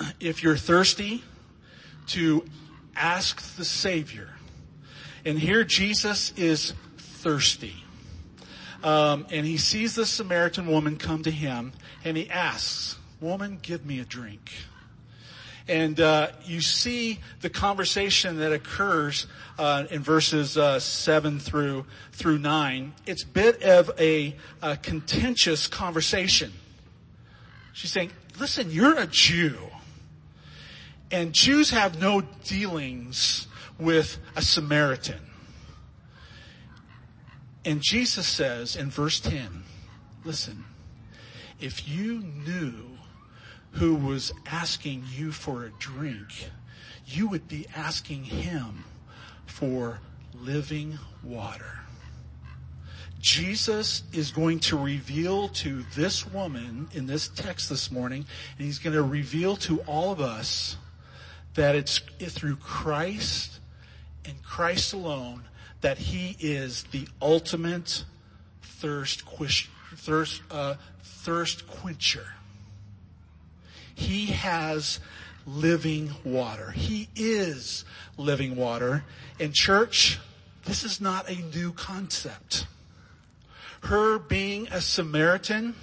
if 0.20 0.42
you're 0.42 0.56
thirsty, 0.56 1.22
to 2.08 2.44
ask 2.96 3.56
the 3.56 3.64
Savior. 3.64 4.30
And 5.24 5.38
here 5.38 5.64
Jesus 5.64 6.32
is 6.36 6.74
thirsty. 6.98 7.76
Um, 8.82 9.26
and 9.30 9.46
he 9.46 9.56
sees 9.56 9.94
the 9.94 10.06
Samaritan 10.06 10.66
woman 10.66 10.96
come 10.96 11.22
to 11.22 11.30
him 11.30 11.72
and 12.04 12.16
he 12.16 12.28
asks, 12.28 12.98
woman, 13.20 13.58
give 13.62 13.86
me 13.86 14.00
a 14.00 14.04
drink. 14.04 14.50
And 15.68 16.00
uh, 16.00 16.32
you 16.44 16.60
see 16.60 17.20
the 17.40 17.48
conversation 17.48 18.40
that 18.40 18.52
occurs 18.52 19.28
uh, 19.58 19.84
in 19.90 20.02
verses 20.02 20.58
uh, 20.58 20.80
seven 20.80 21.38
through 21.38 21.86
through 22.10 22.40
nine. 22.40 22.94
It's 23.06 23.22
a 23.22 23.28
bit 23.28 23.62
of 23.62 23.92
a, 23.96 24.34
a 24.60 24.76
contentious 24.76 25.68
conversation. 25.68 26.52
She's 27.72 27.92
saying, 27.92 28.10
"Listen, 28.40 28.72
you're 28.72 28.98
a 28.98 29.06
Jew, 29.06 29.56
and 31.12 31.32
Jews 31.32 31.70
have 31.70 32.00
no 32.00 32.22
dealings 32.22 33.46
with 33.78 34.18
a 34.34 34.42
Samaritan." 34.42 35.20
And 37.64 37.80
Jesus 37.80 38.26
says 38.26 38.74
in 38.74 38.90
verse 38.90 39.20
10, 39.20 39.62
listen, 40.24 40.64
if 41.60 41.88
you 41.88 42.18
knew 42.18 42.98
who 43.72 43.94
was 43.94 44.32
asking 44.46 45.04
you 45.12 45.30
for 45.30 45.64
a 45.64 45.70
drink, 45.70 46.50
you 47.06 47.28
would 47.28 47.46
be 47.46 47.66
asking 47.74 48.24
him 48.24 48.84
for 49.46 50.00
living 50.34 50.98
water. 51.22 51.80
Jesus 53.20 54.02
is 54.12 54.32
going 54.32 54.58
to 54.58 54.76
reveal 54.76 55.48
to 55.48 55.84
this 55.94 56.26
woman 56.26 56.88
in 56.92 57.06
this 57.06 57.28
text 57.28 57.68
this 57.68 57.92
morning, 57.92 58.26
and 58.58 58.66
he's 58.66 58.80
going 58.80 58.96
to 58.96 59.02
reveal 59.02 59.56
to 59.58 59.78
all 59.82 60.10
of 60.10 60.20
us 60.20 60.76
that 61.54 61.74
it's 61.74 62.00
through 62.28 62.56
Christ 62.56 63.60
and 64.24 64.42
Christ 64.42 64.92
alone 64.92 65.44
that 65.80 65.98
he 65.98 66.36
is 66.40 66.84
the 66.92 67.06
ultimate 67.20 68.04
thirst, 68.62 69.24
thirst, 69.96 70.42
uh, 70.50 70.74
thirst 71.02 71.66
quencher. 71.66 72.26
He 73.94 74.26
has 74.26 75.00
living 75.46 76.10
water. 76.24 76.70
He 76.70 77.08
is 77.16 77.84
living 78.16 78.56
water. 78.56 79.04
In 79.38 79.52
church, 79.52 80.18
this 80.64 80.84
is 80.84 81.00
not 81.00 81.28
a 81.28 81.34
new 81.34 81.72
concept. 81.72 82.66
Her 83.82 84.18
being 84.18 84.68
a 84.68 84.80
Samaritan 84.80 85.74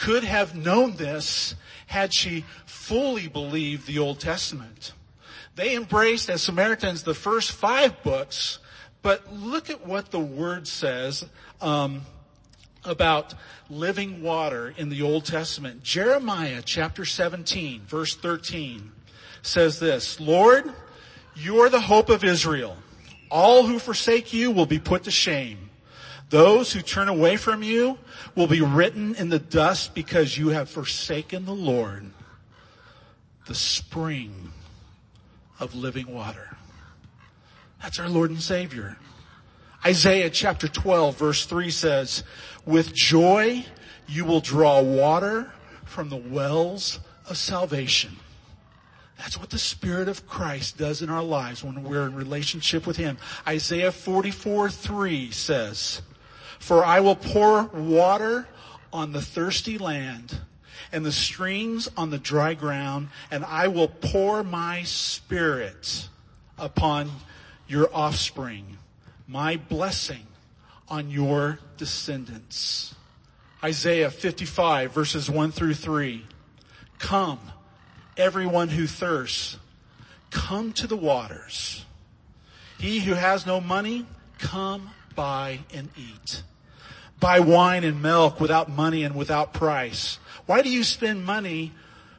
could 0.00 0.24
have 0.24 0.56
known 0.56 0.96
this 0.96 1.54
had 1.86 2.12
she 2.12 2.44
fully 2.66 3.28
believed 3.28 3.86
the 3.86 3.98
Old 3.98 4.18
Testament. 4.18 4.92
They 5.56 5.76
embraced 5.76 6.30
as 6.30 6.42
Samaritans 6.42 7.02
the 7.02 7.14
first 7.14 7.52
five 7.52 8.02
books 8.02 8.58
but 9.02 9.32
look 9.32 9.70
at 9.70 9.86
what 9.86 10.10
the 10.10 10.20
word 10.20 10.66
says 10.68 11.24
um, 11.60 12.02
about 12.84 13.34
living 13.68 14.22
water 14.22 14.74
in 14.76 14.88
the 14.88 15.02
Old 15.02 15.24
Testament. 15.24 15.82
Jeremiah 15.82 16.62
chapter 16.64 17.04
17, 17.04 17.82
verse 17.86 18.14
13 18.14 18.92
says 19.42 19.80
this, 19.80 20.20
Lord, 20.20 20.70
you 21.34 21.60
are 21.60 21.70
the 21.70 21.80
hope 21.80 22.10
of 22.10 22.24
Israel. 22.24 22.76
All 23.30 23.66
who 23.66 23.78
forsake 23.78 24.32
you 24.32 24.50
will 24.50 24.66
be 24.66 24.78
put 24.78 25.04
to 25.04 25.10
shame. 25.10 25.69
Those 26.30 26.72
who 26.72 26.80
turn 26.80 27.08
away 27.08 27.36
from 27.36 27.62
you 27.62 27.98
will 28.36 28.46
be 28.46 28.60
written 28.60 29.16
in 29.16 29.28
the 29.28 29.40
dust 29.40 29.94
because 29.94 30.38
you 30.38 30.48
have 30.48 30.70
forsaken 30.70 31.44
the 31.44 31.54
Lord, 31.54 32.10
the 33.46 33.54
spring 33.54 34.52
of 35.58 35.74
living 35.74 36.06
water. 36.06 36.56
That's 37.82 37.98
our 37.98 38.08
Lord 38.08 38.30
and 38.30 38.40
Savior. 38.40 38.96
Isaiah 39.84 40.30
chapter 40.30 40.68
12 40.68 41.18
verse 41.18 41.46
3 41.46 41.70
says, 41.70 42.22
with 42.64 42.94
joy 42.94 43.64
you 44.06 44.24
will 44.24 44.40
draw 44.40 44.80
water 44.80 45.52
from 45.84 46.10
the 46.10 46.16
wells 46.16 47.00
of 47.28 47.36
salvation. 47.38 48.16
That's 49.18 49.38
what 49.38 49.50
the 49.50 49.58
Spirit 49.58 50.08
of 50.08 50.26
Christ 50.26 50.78
does 50.78 51.02
in 51.02 51.10
our 51.10 51.22
lives 51.22 51.64
when 51.64 51.82
we're 51.82 52.06
in 52.06 52.14
relationship 52.14 52.86
with 52.86 52.96
Him. 52.96 53.18
Isaiah 53.46 53.92
44 53.92 54.70
3 54.70 55.30
says, 55.30 56.02
For 56.60 56.84
I 56.84 57.00
will 57.00 57.16
pour 57.16 57.64
water 57.64 58.46
on 58.92 59.12
the 59.12 59.22
thirsty 59.22 59.78
land 59.78 60.38
and 60.92 61.04
the 61.04 61.10
streams 61.10 61.88
on 61.96 62.10
the 62.10 62.18
dry 62.18 62.54
ground, 62.54 63.08
and 63.30 63.44
I 63.44 63.66
will 63.68 63.88
pour 63.88 64.44
my 64.44 64.82
spirit 64.84 66.08
upon 66.58 67.10
your 67.66 67.88
offspring, 67.92 68.78
my 69.26 69.56
blessing 69.56 70.26
on 70.88 71.10
your 71.10 71.58
descendants. 71.76 72.94
Isaiah 73.64 74.10
55 74.10 74.92
verses 74.92 75.30
1 75.30 75.52
through 75.52 75.74
3. 75.74 76.24
Come, 76.98 77.40
everyone 78.16 78.68
who 78.68 78.86
thirsts, 78.86 79.56
come 80.30 80.72
to 80.74 80.86
the 80.86 80.96
waters. 80.96 81.84
He 82.78 83.00
who 83.00 83.14
has 83.14 83.46
no 83.46 83.60
money, 83.60 84.06
come 84.38 84.90
buy 85.14 85.60
and 85.72 85.88
eat. 85.96 86.42
Buy 87.18 87.40
wine 87.40 87.84
and 87.84 88.00
milk 88.00 88.40
without 88.40 88.70
money 88.70 89.04
and 89.04 89.14
without 89.14 89.52
price. 89.52 90.18
Why 90.46 90.62
do 90.62 90.70
you 90.70 90.84
spend 90.84 91.24
money 91.24 91.72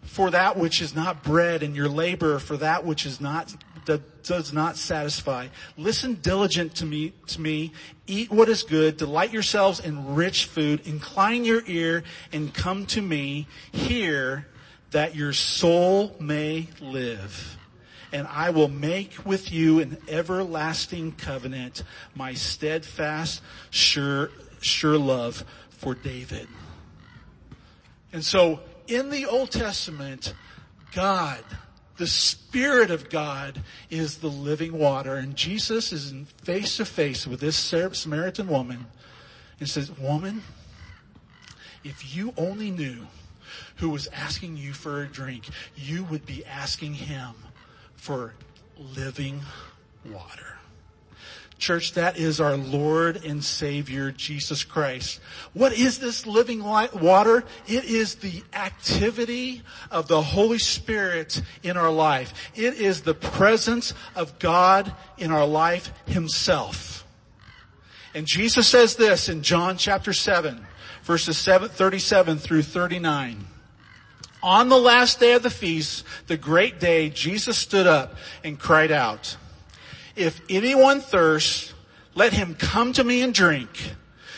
for 0.03 0.31
that 0.31 0.57
which 0.57 0.81
is 0.81 0.95
not 0.95 1.24
bread 1.24 1.63
and 1.63 1.75
your 1.75 1.89
labor 1.89 2.39
for 2.39 2.57
that 2.57 2.86
which 2.86 3.05
is 3.05 3.21
not 3.21 3.55
that 3.86 4.24
does 4.24 4.53
not 4.53 4.77
satisfy. 4.77 5.48
Listen 5.77 6.13
diligent 6.21 6.75
to 6.75 6.86
me, 6.86 7.13
to 7.27 7.41
me. 7.41 7.71
Eat 8.05 8.29
what 8.29 8.50
is 8.50 8.63
good. 8.63 8.98
Delight 8.98 9.33
yourselves 9.33 9.79
in 9.79 10.13
rich 10.13 10.45
food. 10.45 10.86
Incline 10.86 11.43
your 11.45 11.63
ear 11.65 12.03
and 12.31 12.53
come 12.53 12.86
to 12.88 13.01
me. 13.01 13.48
Hear 13.71 14.48
that 14.91 15.15
your 15.15 15.33
soul 15.33 16.15
may 16.19 16.67
live. 16.79 17.57
And 18.12 18.27
I 18.27 18.50
will 18.50 18.68
make 18.68 19.25
with 19.25 19.51
you 19.51 19.80
an 19.80 19.98
everlasting 20.08 21.13
covenant, 21.13 21.84
my 22.13 22.34
steadfast, 22.34 23.41
sure, 23.70 24.32
sure 24.60 24.98
love 24.98 25.46
for 25.70 25.96
David. 25.96 26.48
And 28.12 28.24
so 28.24 28.60
in 28.88 29.10
the 29.10 29.25
Old 29.25 29.51
Testament, 29.51 30.34
God, 30.94 31.44
the 31.98 32.08
Spirit 32.08 32.91
of 32.91 33.10
God 33.10 33.62
is 33.89 34.18
the 34.18 34.27
living 34.27 34.77
water. 34.77 35.15
And 35.15 35.36
Jesus 35.36 35.94
is 35.94 36.13
face 36.44 36.77
to 36.77 36.86
face 36.86 37.25
with 37.25 37.39
this 37.39 37.56
Samaritan 37.56 38.48
woman 38.48 38.88
and 39.60 39.70
says, 39.70 39.98
woman, 39.98 40.44
if 41.84 42.15
you 42.15 42.34
only 42.38 42.72
knew 42.72 43.08
who 43.77 43.89
was 43.89 44.08
asking 44.08 44.58
you 44.58 44.74
for 44.74 45.01
a 45.01 45.08
drink, 45.08 45.48
you 45.75 46.03
would 46.03 46.25
be 46.25 46.46
asking 46.46 46.96
him 46.96 47.34
for 48.01 48.34
living 48.96 49.39
water. 50.12 50.58
Church, 51.60 51.93
that 51.93 52.17
is 52.17 52.41
our 52.41 52.58
Lord 52.58 53.24
and 53.24 53.43
Savior, 53.43 54.10
Jesus 54.10 54.63
Christ. 54.63 55.20
What 55.53 55.74
is 55.74 56.00
this 56.00 56.25
living 56.25 56.63
water? 56.63 57.43
It 57.67 57.86
is 57.86 58.15
the 58.15 58.41
activity 58.53 59.62
of 59.91 60.08
the 60.08 60.24
Holy 60.24 60.58
Spirit 60.58 61.43
in 61.62 61.77
our 61.77 61.91
life. 61.91 62.34
It 62.55 62.81
is 62.81 63.03
the 63.03 63.13
presence 63.13 63.93
of 64.15 64.39
God 64.39 64.91
in 65.20 65.31
our 65.31 65.46
life 65.46 65.93
Himself. 66.08 67.05
And 68.15 68.25
Jesus 68.25 68.67
says 68.67 68.96
this 68.96 69.29
in 69.29 69.43
John 69.43 69.77
chapter 69.77 70.12
7, 70.12 70.65
verses 71.03 71.46
37 71.46 72.39
through 72.39 72.63
39. 72.63 73.46
On 74.43 74.69
the 74.69 74.77
last 74.77 75.19
day 75.19 75.33
of 75.33 75.43
the 75.43 75.50
feast, 75.50 76.03
the 76.27 76.38
great 76.38 76.79
day, 76.79 77.10
Jesus 77.10 77.57
stood 77.57 77.88
up 77.88 78.15
and 78.43 78.60
cried 78.60 78.91
out, 78.91 79.38
if 80.15 80.41
anyone 80.50 81.00
thirsts, 81.00 81.74
let 82.15 82.33
him 82.33 82.55
come 82.55 82.93
to 82.93 83.03
me 83.03 83.21
and 83.21 83.33
drink. 83.33 83.95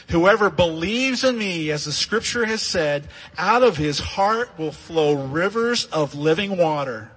Whoever 0.10 0.50
believes 0.50 1.24
in 1.24 1.38
me, 1.38 1.72
as 1.72 1.86
the 1.86 1.91
scripture 1.91 2.45
has 2.45 2.62
said, 2.62 3.07
out 3.38 3.63
of 3.63 3.77
his 3.77 4.00
heart 4.00 4.57
will 4.57 4.72
flow 4.72 5.13
rivers 5.13 5.86
of 5.86 6.13
living 6.13 6.57
water. 6.57 7.12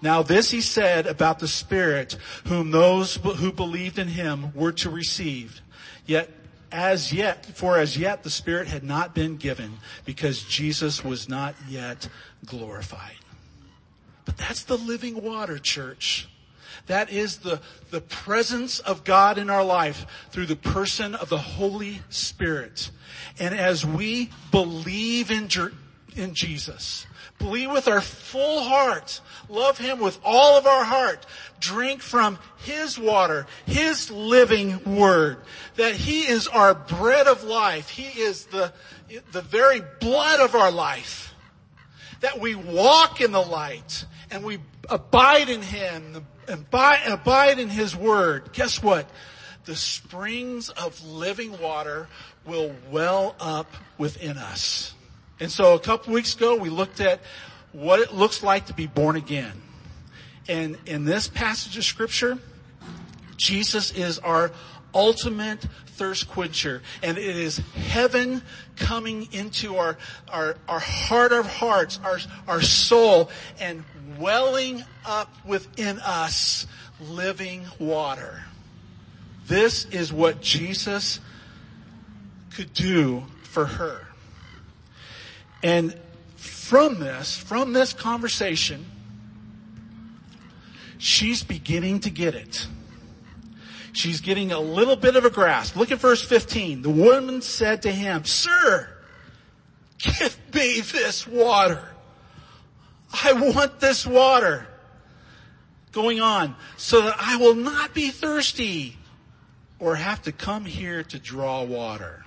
Now 0.00 0.22
this 0.22 0.50
he 0.50 0.60
said 0.60 1.06
about 1.06 1.38
the 1.38 1.48
Spirit, 1.48 2.16
whom 2.46 2.70
those 2.70 3.16
who 3.16 3.52
believed 3.52 3.98
in 3.98 4.08
him 4.08 4.52
were 4.54 4.72
to 4.72 4.90
receive. 4.90 5.60
Yet 6.06 6.37
as 6.70 7.12
yet, 7.12 7.46
for 7.46 7.78
as 7.78 7.96
yet 7.96 8.22
the 8.22 8.30
Spirit 8.30 8.68
had 8.68 8.84
not 8.84 9.14
been 9.14 9.36
given 9.36 9.78
because 10.04 10.42
Jesus 10.42 11.04
was 11.04 11.28
not 11.28 11.54
yet 11.68 12.08
glorified. 12.44 13.16
But 14.24 14.36
that's 14.36 14.64
the 14.64 14.76
living 14.76 15.22
water, 15.22 15.58
church. 15.58 16.28
That 16.86 17.10
is 17.10 17.38
the, 17.38 17.60
the 17.90 18.00
presence 18.00 18.78
of 18.80 19.04
God 19.04 19.38
in 19.38 19.50
our 19.50 19.64
life 19.64 20.06
through 20.30 20.46
the 20.46 20.56
person 20.56 21.14
of 21.14 21.28
the 21.28 21.38
Holy 21.38 22.00
Spirit. 22.08 22.90
And 23.38 23.54
as 23.54 23.84
we 23.84 24.30
believe 24.50 25.30
in, 25.30 25.48
in 26.16 26.34
Jesus, 26.34 27.06
believe 27.38 27.70
with 27.70 27.88
our 27.88 28.00
full 28.00 28.62
heart, 28.62 29.20
love 29.48 29.78
Him 29.78 30.00
with 30.00 30.18
all 30.24 30.58
of 30.58 30.66
our 30.66 30.84
heart, 30.84 31.26
drink 31.60 32.02
from 32.02 32.38
His 32.58 32.98
water, 32.98 33.46
His 33.66 34.10
living 34.10 34.96
Word, 34.96 35.38
that 35.76 35.94
He 35.94 36.22
is 36.22 36.48
our 36.48 36.74
bread 36.74 37.26
of 37.26 37.44
life. 37.44 37.88
He 37.88 38.20
is 38.20 38.46
the, 38.46 38.72
the 39.32 39.42
very 39.42 39.82
blood 40.00 40.40
of 40.40 40.54
our 40.54 40.70
life. 40.70 41.34
That 42.20 42.40
we 42.40 42.54
walk 42.56 43.20
in 43.20 43.30
the 43.30 43.40
light 43.40 44.04
and 44.30 44.44
we 44.44 44.58
abide 44.88 45.48
in 45.48 45.62
Him 45.62 46.26
and 46.48 46.66
abide 46.72 47.58
in 47.58 47.68
His 47.68 47.94
Word. 47.94 48.52
Guess 48.52 48.82
what? 48.82 49.08
The 49.66 49.76
springs 49.76 50.70
of 50.70 51.04
living 51.04 51.60
water 51.60 52.08
will 52.44 52.74
well 52.90 53.36
up 53.38 53.72
within 53.98 54.38
us. 54.38 54.94
And 55.40 55.52
so 55.52 55.74
a 55.74 55.78
couple 55.78 56.12
weeks 56.12 56.34
ago 56.34 56.56
we 56.56 56.70
looked 56.70 57.00
at 57.00 57.20
what 57.72 58.00
it 58.00 58.14
looks 58.14 58.42
like 58.42 58.66
to 58.66 58.74
be 58.74 58.86
born 58.86 59.16
again. 59.16 59.52
And 60.48 60.78
in 60.86 61.04
this 61.04 61.28
passage 61.28 61.76
of 61.76 61.84
scripture, 61.84 62.38
Jesus 63.36 63.92
is 63.92 64.18
our 64.18 64.50
ultimate 64.94 65.66
thirst 65.86 66.28
quencher. 66.28 66.82
And 67.02 67.18
it 67.18 67.36
is 67.36 67.58
heaven 67.58 68.42
coming 68.76 69.28
into 69.32 69.76
our, 69.76 69.98
our, 70.28 70.56
our 70.68 70.78
heart 70.78 71.32
of 71.32 71.46
hearts, 71.46 72.00
our, 72.04 72.18
our 72.46 72.62
soul, 72.62 73.30
and 73.60 73.84
welling 74.18 74.84
up 75.04 75.32
within 75.44 75.98
us 76.00 76.66
living 77.00 77.66
water. 77.78 78.42
This 79.46 79.84
is 79.86 80.12
what 80.12 80.40
Jesus 80.40 81.20
could 82.54 82.72
do 82.72 83.24
for 83.42 83.66
her. 83.66 84.06
And 85.62 85.98
from 86.68 87.00
this, 87.00 87.34
from 87.34 87.72
this 87.72 87.94
conversation, 87.94 88.84
she's 90.98 91.42
beginning 91.42 92.00
to 92.00 92.10
get 92.10 92.34
it. 92.34 92.66
She's 93.94 94.20
getting 94.20 94.52
a 94.52 94.60
little 94.60 94.94
bit 94.94 95.16
of 95.16 95.24
a 95.24 95.30
grasp. 95.30 95.76
Look 95.76 95.90
at 95.92 95.98
verse 95.98 96.22
15. 96.22 96.82
The 96.82 96.90
woman 96.90 97.40
said 97.40 97.80
to 97.82 97.90
him, 97.90 98.26
Sir, 98.26 98.86
give 99.96 100.38
me 100.52 100.82
this 100.82 101.26
water. 101.26 101.88
I 103.24 103.32
want 103.32 103.80
this 103.80 104.06
water. 104.06 104.66
Going 105.92 106.20
on, 106.20 106.54
so 106.76 107.00
that 107.00 107.16
I 107.18 107.36
will 107.36 107.54
not 107.54 107.94
be 107.94 108.10
thirsty 108.10 108.98
or 109.78 109.96
have 109.96 110.20
to 110.24 110.32
come 110.32 110.66
here 110.66 111.02
to 111.02 111.18
draw 111.18 111.62
water. 111.62 112.26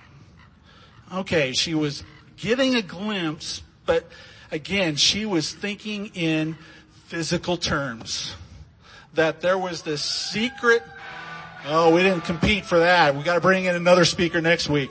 Okay, 1.14 1.52
she 1.52 1.76
was 1.76 2.02
getting 2.36 2.74
a 2.74 2.82
glimpse, 2.82 3.62
but 3.86 4.04
again, 4.52 4.94
she 4.96 5.26
was 5.26 5.52
thinking 5.52 6.12
in 6.14 6.56
physical 7.06 7.56
terms. 7.56 8.36
That 9.14 9.40
there 9.40 9.58
was 9.58 9.82
this 9.82 10.02
secret, 10.02 10.82
oh, 11.66 11.92
we 11.92 12.02
didn't 12.02 12.24
compete 12.24 12.64
for 12.64 12.78
that. 12.78 13.16
We 13.16 13.24
gotta 13.24 13.40
bring 13.40 13.64
in 13.64 13.74
another 13.74 14.04
speaker 14.04 14.40
next 14.40 14.68
week. 14.68 14.90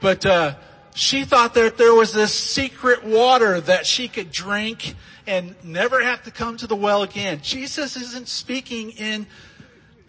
But, 0.00 0.26
uh, 0.26 0.54
she 0.94 1.24
thought 1.24 1.54
that 1.54 1.76
there 1.76 1.94
was 1.94 2.12
this 2.12 2.32
secret 2.32 3.04
water 3.04 3.60
that 3.60 3.86
she 3.86 4.08
could 4.08 4.30
drink 4.30 4.94
and 5.26 5.54
never 5.62 6.02
have 6.02 6.22
to 6.24 6.30
come 6.30 6.56
to 6.56 6.66
the 6.66 6.76
well 6.76 7.02
again. 7.02 7.40
Jesus 7.42 7.96
isn't 7.96 8.28
speaking 8.28 8.92
in 8.92 9.26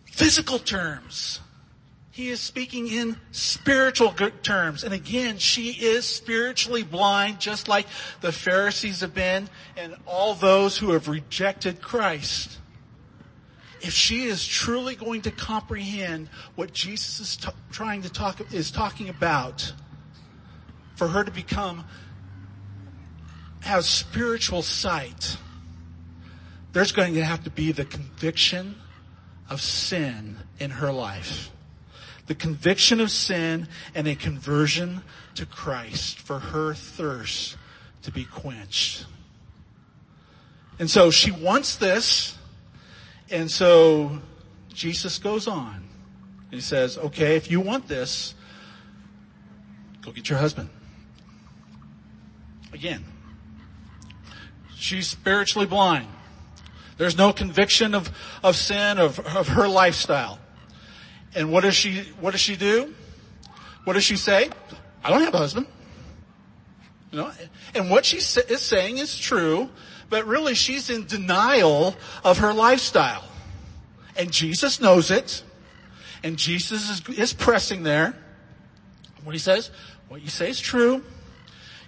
physical 0.06 0.60
terms. 0.60 1.42
He 2.18 2.30
is 2.30 2.42
speaking 2.42 2.88
in 2.88 3.16
spiritual 3.30 4.12
terms. 4.42 4.84
And 4.84 4.92
again, 4.92 5.38
she 5.38 5.70
is 5.70 6.04
spiritually 6.04 6.82
blind, 6.82 7.40
just 7.40 7.68
like 7.68 7.86
the 8.22 8.32
Pharisees 8.32 9.02
have 9.02 9.14
been 9.14 9.48
and 9.78 9.96
all 10.08 10.34
those 10.34 10.80
who 10.80 10.94
have 10.94 11.08
rejected 11.08 11.80
Christ. 11.80 12.58
If 13.82 13.94
she 13.94 14.24
is 14.24 14.44
truly 14.44 14.96
going 14.96 15.22
to 15.22 15.32
comprehend 15.32 16.30
what 16.56 16.74
Jesus 16.74 17.20
is 17.20 17.38
t- 17.38 17.52
trying 17.70 18.02
to 18.02 18.10
talk, 18.10 18.52
is 18.52 18.72
talking 18.72 19.10
about, 19.10 19.72
for 20.96 21.10
her 21.10 21.24
to 21.24 21.30
become, 21.30 21.86
have 23.60 23.86
spiritual 23.86 24.64
sight, 24.64 25.38
there's 26.74 26.94
going 26.94 27.14
to 27.14 27.24
have 27.24 27.44
to 27.44 27.52
be 27.52 27.72
the 27.72 27.86
conviction 27.86 28.74
of 29.52 29.62
sin 29.62 30.38
in 30.58 30.72
her 30.72 30.92
life 30.92 31.52
the 32.28 32.36
conviction 32.36 33.02
of 33.02 33.10
sin 33.10 33.68
and 33.96 34.08
a 34.08 34.16
conversion 34.16 35.02
to 35.36 35.46
Christ 35.46 36.20
for 36.20 36.40
her 36.40 36.74
thirst 36.74 37.58
to 38.04 38.12
be 38.12 38.26
quenched. 38.26 39.06
And 40.80 40.90
so 40.90 41.10
she 41.10 41.32
wants 41.32 41.78
this. 41.78 42.38
And 43.30 43.50
so 43.50 44.20
Jesus 44.74 45.18
goes 45.20 45.48
on. 45.48 45.84
He 46.52 46.62
says, 46.62 46.98
okay, 46.98 47.36
if 47.36 47.50
you 47.52 47.60
want 47.60 47.88
this, 47.88 48.36
go 50.02 50.12
get 50.12 50.30
your 50.30 50.40
husband. 50.40 50.70
Again, 52.74 53.04
She's 54.78 55.08
spiritually 55.08 55.66
blind. 55.66 56.08
There's 56.98 57.18
no 57.18 57.34
conviction 57.34 57.96
of, 57.96 58.12
of 58.44 58.56
sin, 58.56 59.00
of, 59.00 59.20
of 59.20 59.50
her 59.50 59.68
lifestyle. 59.68 60.40
And 61.38 61.52
what 61.52 61.62
does 61.62 61.76
she, 61.76 62.00
what 62.20 62.32
does 62.32 62.42
she 62.42 62.56
do? 62.56 62.96
What 63.84 63.94
does 63.94 64.04
she 64.04 64.18
say? 64.18 64.50
I 65.04 65.12
don't 65.12 65.22
have 65.22 65.36
a 65.36 65.38
husband. 65.38 65.68
You 67.12 67.20
know, 67.20 67.32
and 67.76 67.92
what 67.92 68.06
she 68.06 68.18
is 68.18 68.62
saying 68.62 68.98
is 68.98 69.16
true, 69.16 69.70
but 70.10 70.26
really 70.26 70.56
she's 70.56 70.90
in 70.90 71.06
denial 71.06 71.96
of 72.24 72.40
her 72.40 72.54
lifestyle. 72.54 73.24
And 74.18 74.32
Jesus 74.32 74.82
knows 74.82 75.12
it. 75.12 75.44
And 76.24 76.38
Jesus 76.38 76.90
is, 76.90 77.18
is 77.20 77.34
pressing 77.34 77.84
there. 77.84 78.16
What 79.24 79.34
he 79.34 79.40
says, 79.40 79.70
what 80.08 80.24
you 80.24 80.30
say 80.30 80.50
is 80.50 80.60
true. 80.60 81.04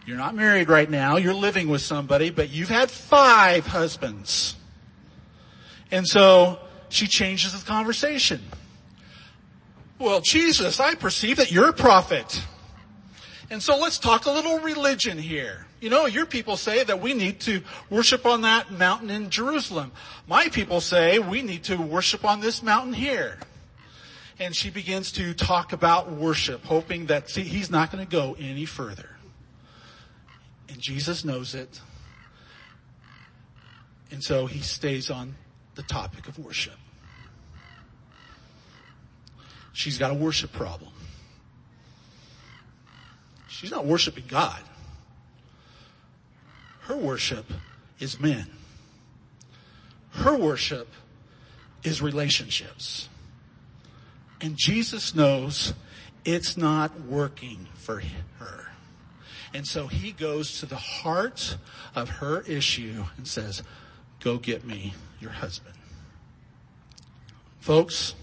You're 0.05 0.17
not 0.17 0.35
married 0.35 0.69
right 0.69 0.89
now. 0.89 1.17
You're 1.17 1.33
living 1.33 1.69
with 1.69 1.81
somebody, 1.81 2.29
but 2.29 2.51
you've 2.51 2.69
had 2.69 2.91
five 2.91 3.65
husbands. 3.65 4.55
And 5.89 6.07
so 6.07 6.59
she 6.89 7.07
changes 7.07 7.59
the 7.59 7.65
conversation. 7.65 8.41
Well, 9.99 10.21
Jesus, 10.21 10.79
I 10.79 10.95
perceive 10.95 11.37
that 11.37 11.51
you're 11.51 11.69
a 11.69 11.73
prophet. 11.73 12.41
And 13.51 13.61
so 13.61 13.77
let's 13.77 13.99
talk 13.99 14.25
a 14.25 14.31
little 14.31 14.59
religion 14.59 15.17
here. 15.17 15.65
You 15.81 15.89
know, 15.89 16.05
your 16.05 16.25
people 16.25 16.55
say 16.55 16.83
that 16.85 17.01
we 17.01 17.13
need 17.13 17.41
to 17.41 17.61
worship 17.89 18.25
on 18.25 18.41
that 18.41 18.71
mountain 18.71 19.09
in 19.09 19.29
Jerusalem. 19.29 19.91
My 20.25 20.47
people 20.47 20.79
say 20.79 21.19
we 21.19 21.41
need 21.41 21.65
to 21.65 21.75
worship 21.75 22.23
on 22.23 22.39
this 22.39 22.63
mountain 22.63 22.93
here. 22.93 23.39
And 24.39 24.55
she 24.55 24.69
begins 24.69 25.11
to 25.13 25.33
talk 25.33 25.73
about 25.73 26.09
worship, 26.09 26.63
hoping 26.63 27.07
that 27.07 27.29
see, 27.29 27.43
he's 27.43 27.69
not 27.69 27.91
going 27.91 28.05
to 28.05 28.09
go 28.09 28.37
any 28.39 28.63
further. 28.63 29.09
And 30.69 30.79
Jesus 30.79 31.25
knows 31.25 31.55
it. 31.55 31.81
And 34.11 34.23
so 34.23 34.45
he 34.45 34.59
stays 34.59 35.09
on 35.09 35.35
the 35.75 35.83
topic 35.83 36.29
of 36.29 36.39
worship. 36.39 36.77
She's 39.73 39.97
got 39.97 40.11
a 40.11 40.13
worship 40.13 40.51
problem. 40.51 40.91
She's 43.47 43.71
not 43.71 43.85
worshiping 43.85 44.25
God. 44.27 44.59
Her 46.81 46.95
worship 46.95 47.45
is 47.99 48.19
men. 48.19 48.47
Her 50.11 50.35
worship 50.35 50.87
is 51.83 52.01
relationships. 52.01 53.09
And 54.41 54.55
Jesus 54.57 55.13
knows 55.13 55.73
it's 56.25 56.57
not 56.57 57.01
working 57.01 57.67
for 57.75 58.01
her. 58.39 58.71
And 59.53 59.67
so 59.67 59.87
he 59.87 60.11
goes 60.11 60.59
to 60.59 60.65
the 60.65 60.75
heart 60.75 61.57
of 61.95 62.09
her 62.09 62.41
issue 62.41 63.05
and 63.17 63.27
says, 63.27 63.63
go 64.19 64.37
get 64.37 64.65
me 64.65 64.93
your 65.19 65.31
husband. 65.31 65.75
Folks, 67.59 68.13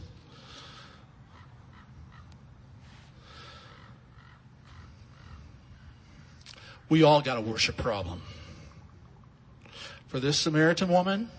we 6.89 7.03
all 7.03 7.21
got 7.21 7.37
a 7.37 7.41
worship 7.41 7.77
problem. 7.77 8.23
For 10.09 10.21
this 10.21 10.39
Samaritan 10.39 10.89
woman, 10.89 11.31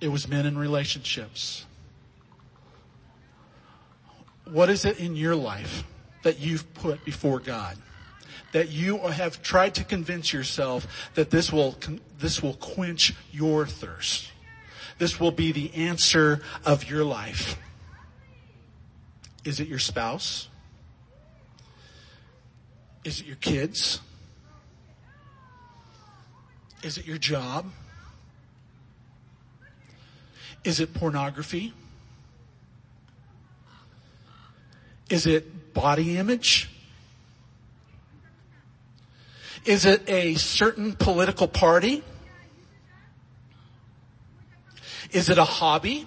it 0.00 0.08
was 0.08 0.28
men 0.28 0.46
in 0.46 0.56
relationships. 0.56 1.64
What 4.44 4.68
is 4.68 4.84
it 4.84 4.98
in 4.98 5.16
your 5.16 5.34
life 5.34 5.84
that 6.22 6.38
you've 6.38 6.72
put 6.74 7.04
before 7.04 7.40
God? 7.40 7.76
That 8.52 8.68
you 8.68 8.98
have 8.98 9.42
tried 9.42 9.74
to 9.76 9.84
convince 9.84 10.32
yourself 10.32 11.10
that 11.14 11.30
this 11.30 11.52
will, 11.52 11.76
this 12.18 12.42
will 12.42 12.54
quench 12.54 13.14
your 13.32 13.66
thirst. 13.66 14.30
This 14.98 15.18
will 15.18 15.30
be 15.32 15.52
the 15.52 15.74
answer 15.74 16.42
of 16.64 16.88
your 16.88 17.04
life. 17.04 17.56
Is 19.44 19.58
it 19.58 19.68
your 19.68 19.78
spouse? 19.78 20.48
Is 23.04 23.20
it 23.20 23.26
your 23.26 23.36
kids? 23.36 24.00
Is 26.82 26.98
it 26.98 27.06
your 27.06 27.18
job? 27.18 27.66
Is 30.64 30.80
it 30.80 30.94
pornography? 30.94 31.74
Is 35.10 35.26
it 35.26 35.74
body 35.74 36.16
image? 36.16 36.70
Is 39.64 39.84
it 39.84 40.08
a 40.08 40.34
certain 40.34 40.92
political 40.92 41.48
party? 41.48 42.02
Is 45.10 45.28
it 45.28 45.38
a 45.38 45.44
hobby? 45.44 46.06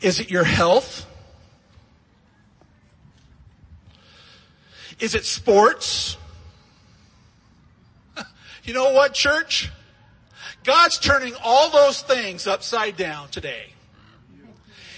Is 0.00 0.20
it 0.20 0.30
your 0.30 0.44
health? 0.44 1.06
Is 4.98 5.14
it 5.14 5.24
sports? 5.24 6.16
You 8.64 8.74
know 8.74 8.92
what, 8.92 9.12
church? 9.12 9.72
God's 10.62 11.00
turning 11.00 11.34
all 11.42 11.68
those 11.70 12.00
things 12.00 12.46
upside 12.46 12.96
down 12.96 13.28
today. 13.30 13.72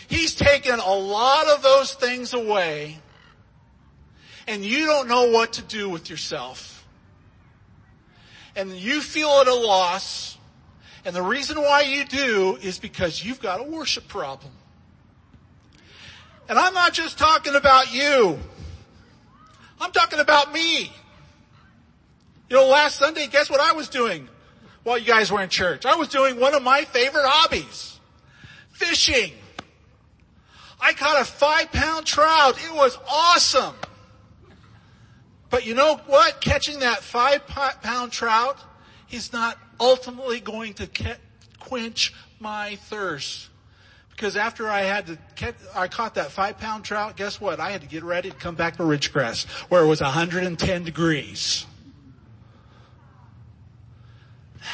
He's 0.07 0.35
taken 0.35 0.79
a 0.79 0.95
lot 0.95 1.47
of 1.49 1.63
those 1.63 1.95
things 1.95 2.35
away 2.35 2.99
and 4.47 4.65
you 4.65 4.87
don't 4.87 5.09
know 5.09 5.31
what 5.31 5.55
to 5.55 5.63
do 5.63 5.89
with 5.89 6.11
yourself. 6.11 6.87
And 8.57 8.73
you 8.73 9.01
feel 9.01 9.29
at 9.41 9.49
a 9.49 9.55
loss. 9.55 10.39
And 11.05 11.15
the 11.15 11.23
reason 11.23 11.61
why 11.61 11.83
you 11.83 12.05
do 12.05 12.59
is 12.63 12.79
because 12.79 13.25
you've 13.25 13.41
got 13.41 13.61
a 13.61 13.65
worship 13.65 14.07
problem. 14.09 14.53
And 16.49 16.59
I'm 16.59 16.75
not 16.75 16.93
just 16.93 17.19
talking 17.19 17.55
about 17.55 17.93
you. 17.93 18.39
I'm 19.81 19.93
talking 19.93 20.19
about 20.19 20.53
me. 20.53 20.93
You 22.49 22.57
know, 22.57 22.69
last 22.69 22.97
Sunday, 22.97 23.27
guess 23.27 23.51
what 23.51 23.61
I 23.61 23.73
was 23.73 23.89
doing 23.89 24.29
while 24.83 24.99
you 24.99 25.07
guys 25.07 25.33
were 25.33 25.43
in 25.43 25.49
church? 25.49 25.87
I 25.87 25.97
was 25.97 26.09
doing 26.09 26.39
one 26.39 26.55
of 26.55 26.63
my 26.63 26.85
favorite 26.85 27.25
hobbies. 27.27 27.99
Fishing. 28.73 29.33
I 30.81 30.93
caught 30.93 31.21
a 31.21 31.25
five 31.25 31.73
pound 31.73 32.07
trout. 32.07 32.59
It 32.63 32.75
was 32.75 32.99
awesome. 33.09 33.75
But 35.49 35.65
you 35.65 35.75
know 35.75 36.01
what? 36.07 36.41
Catching 36.41 36.81
that 36.81 36.99
five 36.99 37.47
pound 37.47 38.13
trout 38.13 38.59
is 39.11 39.33
not 39.33 39.57
ultimately 39.81 40.41
going 40.41 40.75
to 40.75 40.89
quench 41.61 42.13
my 42.41 42.77
thirst. 42.77 43.49
Because 44.15 44.37
after 44.37 44.69
I 44.69 44.83
had 44.83 45.07
to, 45.07 45.55
I 45.75 45.89
caught 45.89 46.15
that 46.15 46.31
five 46.31 46.59
pound 46.59 46.85
trout, 46.85 47.17
guess 47.17 47.41
what? 47.41 47.59
I 47.59 47.71
had 47.71 47.81
to 47.81 47.89
get 47.89 48.05
ready 48.05 48.31
to 48.31 48.37
come 48.37 48.55
back 48.55 48.77
to 48.77 48.85
Ridgecrest 48.85 49.47
where 49.69 49.83
it 49.83 49.87
was 49.87 50.01
110 50.01 50.85
degrees. 50.85 51.67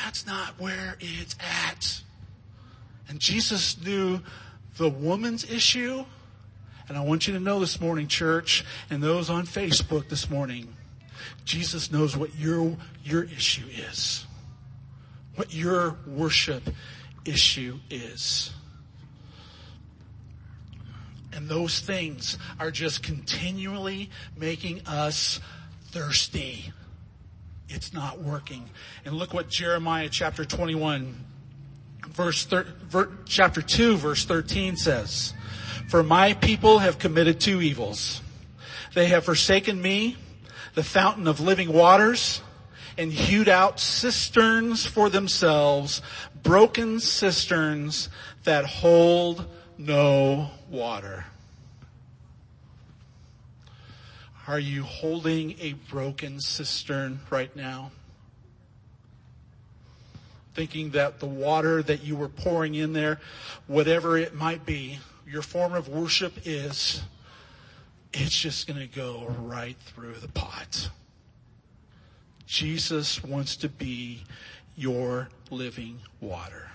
That's 0.05 0.27
not 0.27 0.61
where 0.61 0.97
it's 1.01 1.37
at. 1.41 2.03
And 3.09 3.19
Jesus 3.19 3.83
knew 3.83 4.21
the 4.77 4.89
woman's 4.89 5.51
issue. 5.51 6.05
And 6.89 6.99
I 6.99 7.03
want 7.03 7.27
you 7.27 7.35
to 7.35 7.41
know 7.41 7.61
this 7.61 7.81
morning, 7.81 8.09
church, 8.09 8.65
and 8.91 9.03
those 9.03 9.31
on 9.31 9.47
Facebook 9.47 10.09
this 10.09 10.29
morning, 10.29 10.75
Jesus 11.45 11.91
knows 11.91 12.17
what 12.17 12.35
your, 12.37 12.77
your 13.05 13.25
issue 13.25 13.67
is. 13.69 14.27
What 15.37 15.55
your 15.55 15.97
worship 16.07 16.69
issue 17.25 17.79
is. 17.91 18.53
And 21.33 21.49
those 21.49 21.81
things 21.81 22.39
are 22.59 22.71
just 22.71 23.03
continually 23.03 24.11
making 24.37 24.87
us 24.87 25.41
thirsty. 25.87 26.73
It's 27.69 27.93
not 27.93 28.21
working. 28.21 28.69
And 29.05 29.15
look 29.15 29.33
what 29.33 29.49
Jeremiah 29.49 30.09
chapter 30.11 30.45
21 30.45 31.15
verse 32.09 32.45
thir- 32.45 32.67
ver- 32.89 33.11
chapter 33.27 33.63
2 33.63 33.97
verse 33.97 34.25
13 34.25 34.77
says. 34.77 35.35
For 35.89 36.03
my 36.03 36.35
people 36.35 36.79
have 36.79 36.99
committed 36.99 37.41
two 37.41 37.61
evils. 37.63 38.21
They 38.95 39.07
have 39.07 39.25
forsaken 39.25 39.81
me, 39.81 40.17
the 40.75 40.83
fountain 40.83 41.29
of 41.29 41.41
living 41.41 41.73
waters, 41.73 42.43
and 42.99 43.13
hewed 43.13 43.49
out 43.49 43.81
cisterns 43.81 44.85
for 44.85 45.09
themselves, 45.09 46.03
broken 46.43 47.01
cisterns 47.01 48.09
that 48.45 48.67
hold 48.67 49.47
no 49.79 50.51
water. 50.71 51.27
Are 54.47 54.59
you 54.59 54.83
holding 54.83 55.57
a 55.61 55.75
broken 55.91 56.41
cistern 56.41 57.21
right 57.31 57.55
now? 57.55 57.91
Thinking 60.55 60.91
that 60.91 61.21
the 61.21 61.27
water 61.27 61.83
that 61.83 62.03
you 62.03 62.17
were 62.17 62.29
pouring 62.29 62.75
in 62.75 62.93
there, 62.93 63.21
whatever 63.67 64.17
it 64.17 64.35
might 64.35 64.67
be, 64.67 64.99
your 65.27 65.43
form 65.43 65.73
of 65.75 65.89
worship 65.89 66.33
is, 66.45 67.03
it's 68.13 68.37
just 68.37 68.67
going 68.67 68.81
to 68.81 68.89
go 68.89 69.33
right 69.41 69.77
through 69.79 70.15
the 70.15 70.29
pot. 70.29 70.91
Jesus 72.47 73.23
wants 73.23 73.55
to 73.57 73.69
be 73.69 74.25
your 74.77 75.29
living 75.51 76.01
water. 76.21 76.73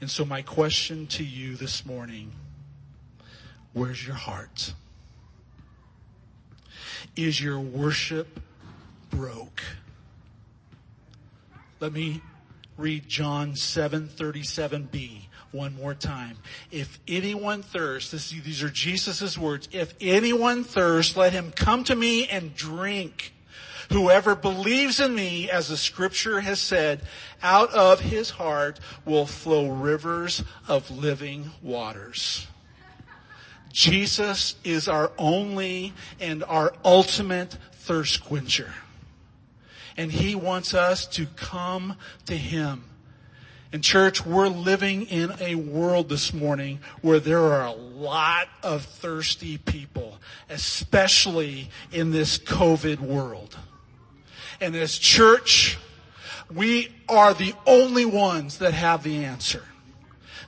And 0.00 0.08
so 0.08 0.24
my 0.24 0.42
question 0.42 1.08
to 1.08 1.24
you 1.24 1.56
this 1.56 1.84
morning, 1.84 2.30
where's 3.74 4.06
your 4.06 4.16
heart? 4.16 4.72
Is 7.16 7.40
your 7.40 7.60
worship 7.60 8.40
broke? 9.10 9.62
Let 11.80 11.92
me 11.92 12.22
read 12.76 13.08
John 13.08 13.52
7:37b 13.52 15.28
one 15.52 15.76
more 15.76 15.94
time. 15.94 16.36
If 16.70 16.98
anyone 17.06 17.62
thirsts, 17.62 18.10
this, 18.10 18.30
these 18.30 18.62
are 18.62 18.68
Jesus' 18.68 19.38
words. 19.38 19.68
If 19.70 19.94
anyone 20.00 20.64
thirsts, 20.64 21.16
let 21.16 21.32
him 21.32 21.52
come 21.52 21.84
to 21.84 21.94
me 21.94 22.26
and 22.26 22.54
drink. 22.54 23.32
Whoever 23.92 24.34
believes 24.34 24.98
in 24.98 25.14
me, 25.14 25.50
as 25.50 25.68
the 25.68 25.76
scripture 25.76 26.40
has 26.40 26.60
said, 26.60 27.02
out 27.42 27.70
of 27.72 28.00
his 28.00 28.30
heart 28.30 28.80
will 29.04 29.26
flow 29.26 29.68
rivers 29.68 30.42
of 30.66 30.90
living 30.90 31.50
waters. 31.62 32.46
Jesus 33.74 34.54
is 34.62 34.86
our 34.86 35.10
only 35.18 35.92
and 36.20 36.44
our 36.44 36.72
ultimate 36.84 37.58
thirst 37.72 38.24
quencher. 38.24 38.72
And 39.96 40.12
he 40.12 40.36
wants 40.36 40.74
us 40.74 41.06
to 41.08 41.26
come 41.26 41.96
to 42.26 42.36
him. 42.36 42.84
And 43.72 43.82
church, 43.82 44.24
we're 44.24 44.46
living 44.46 45.02
in 45.06 45.32
a 45.40 45.56
world 45.56 46.08
this 46.08 46.32
morning 46.32 46.78
where 47.02 47.18
there 47.18 47.40
are 47.40 47.66
a 47.66 47.72
lot 47.72 48.46
of 48.62 48.84
thirsty 48.84 49.58
people, 49.58 50.18
especially 50.48 51.68
in 51.90 52.12
this 52.12 52.38
COVID 52.38 53.00
world. 53.00 53.58
And 54.60 54.76
as 54.76 54.96
church, 54.96 55.78
we 56.48 56.94
are 57.08 57.34
the 57.34 57.54
only 57.66 58.04
ones 58.04 58.58
that 58.58 58.72
have 58.72 59.02
the 59.02 59.24
answer. 59.24 59.64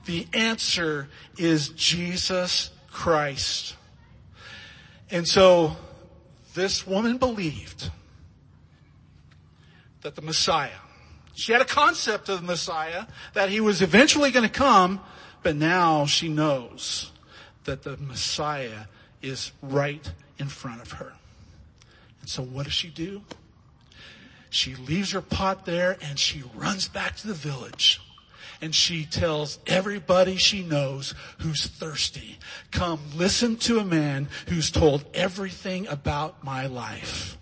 The 0.05 0.29
answer 0.33 1.09
is 1.37 1.71
Jesus 1.71 2.71
Christ. 2.97 3.77
And 5.11 5.29
so 5.29 5.77
this 6.55 6.87
woman 6.87 7.19
believed 7.19 7.91
that 10.01 10.17
the 10.17 10.23
Messiah, 10.23 10.81
she 11.35 11.53
had 11.53 11.61
a 11.61 11.67
concept 11.67 12.31
of 12.31 12.41
the 12.41 12.47
Messiah, 12.47 13.05
that 13.35 13.51
he 13.51 13.61
was 13.61 13.83
eventually 13.83 14.31
going 14.31 14.49
to 14.49 14.53
come, 14.53 15.01
but 15.43 15.57
now 15.57 16.07
she 16.07 16.29
knows 16.29 17.13
that 17.65 17.83
the 17.83 17.99
Messiah 17.99 18.87
is 19.21 19.53
right 19.61 20.11
in 20.39 20.49
front 20.49 20.81
of 20.81 20.93
her. 20.93 21.13
And 22.23 22.31
so 22.31 22.43
what 22.43 22.65
does 22.65 22.73
she 22.73 22.89
do? 22.89 23.23
She 24.49 24.75
leaves 24.75 25.13
her 25.13 25.21
pot 25.21 25.67
there 25.67 25.99
and 26.01 26.19
she 26.19 26.45
runs 26.55 26.89
back 26.89 27.17
to 27.17 27.27
the 27.27 27.35
village. 27.35 28.01
And 28.61 28.75
she 28.75 29.05
tells 29.05 29.59
everybody 29.67 30.37
she 30.37 30.63
knows 30.63 31.15
who's 31.39 31.67
thirsty, 31.67 32.39
come 32.71 33.01
listen 33.15 33.57
to 33.57 33.79
a 33.79 33.85
man 33.85 34.29
who's 34.49 34.71
told 34.71 35.05
everything 35.15 35.87
about 35.89 36.43
my 36.43 36.67
life. 36.67 37.37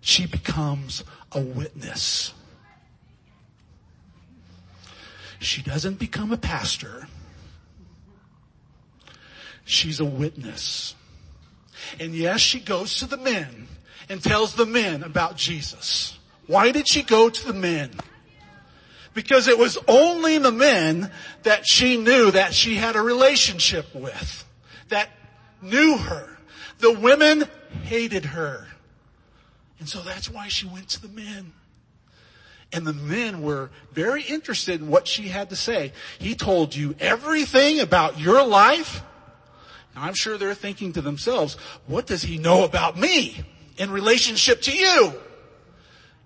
She 0.00 0.26
becomes 0.26 1.04
a 1.32 1.40
witness. 1.40 2.32
She 5.38 5.62
doesn't 5.62 5.98
become 5.98 6.32
a 6.32 6.36
pastor. 6.36 7.06
She's 9.64 10.00
a 10.00 10.04
witness. 10.04 10.94
And 12.00 12.14
yes, 12.14 12.40
she 12.40 12.58
goes 12.58 12.98
to 12.98 13.06
the 13.06 13.16
men 13.16 13.68
and 14.08 14.22
tells 14.22 14.54
the 14.54 14.66
men 14.66 15.02
about 15.02 15.36
Jesus. 15.36 16.18
Why 16.46 16.72
did 16.72 16.88
she 16.88 17.02
go 17.02 17.28
to 17.28 17.46
the 17.46 17.52
men? 17.52 17.90
Because 19.18 19.48
it 19.48 19.58
was 19.58 19.76
only 19.88 20.38
the 20.38 20.52
men 20.52 21.10
that 21.42 21.66
she 21.66 21.96
knew 21.96 22.30
that 22.30 22.54
she 22.54 22.76
had 22.76 22.94
a 22.94 23.02
relationship 23.02 23.92
with, 23.92 24.44
that 24.90 25.08
knew 25.60 25.96
her. 25.96 26.38
The 26.78 26.92
women 26.92 27.48
hated 27.82 28.26
her. 28.26 28.68
And 29.80 29.88
so 29.88 30.02
that's 30.02 30.30
why 30.30 30.46
she 30.46 30.68
went 30.68 30.90
to 30.90 31.02
the 31.02 31.08
men. 31.08 31.52
And 32.72 32.86
the 32.86 32.92
men 32.92 33.42
were 33.42 33.70
very 33.92 34.22
interested 34.22 34.80
in 34.80 34.86
what 34.86 35.08
she 35.08 35.26
had 35.26 35.50
to 35.50 35.56
say. 35.56 35.92
He 36.20 36.36
told 36.36 36.76
you 36.76 36.94
everything 37.00 37.80
about 37.80 38.20
your 38.20 38.46
life. 38.46 39.02
Now 39.96 40.02
I'm 40.04 40.14
sure 40.14 40.38
they're 40.38 40.54
thinking 40.54 40.92
to 40.92 41.00
themselves, 41.00 41.54
what 41.88 42.06
does 42.06 42.22
he 42.22 42.38
know 42.38 42.62
about 42.62 42.96
me? 42.96 43.44
in 43.78 43.90
relationship 43.90 44.60
to 44.62 44.76
you. 44.76 45.14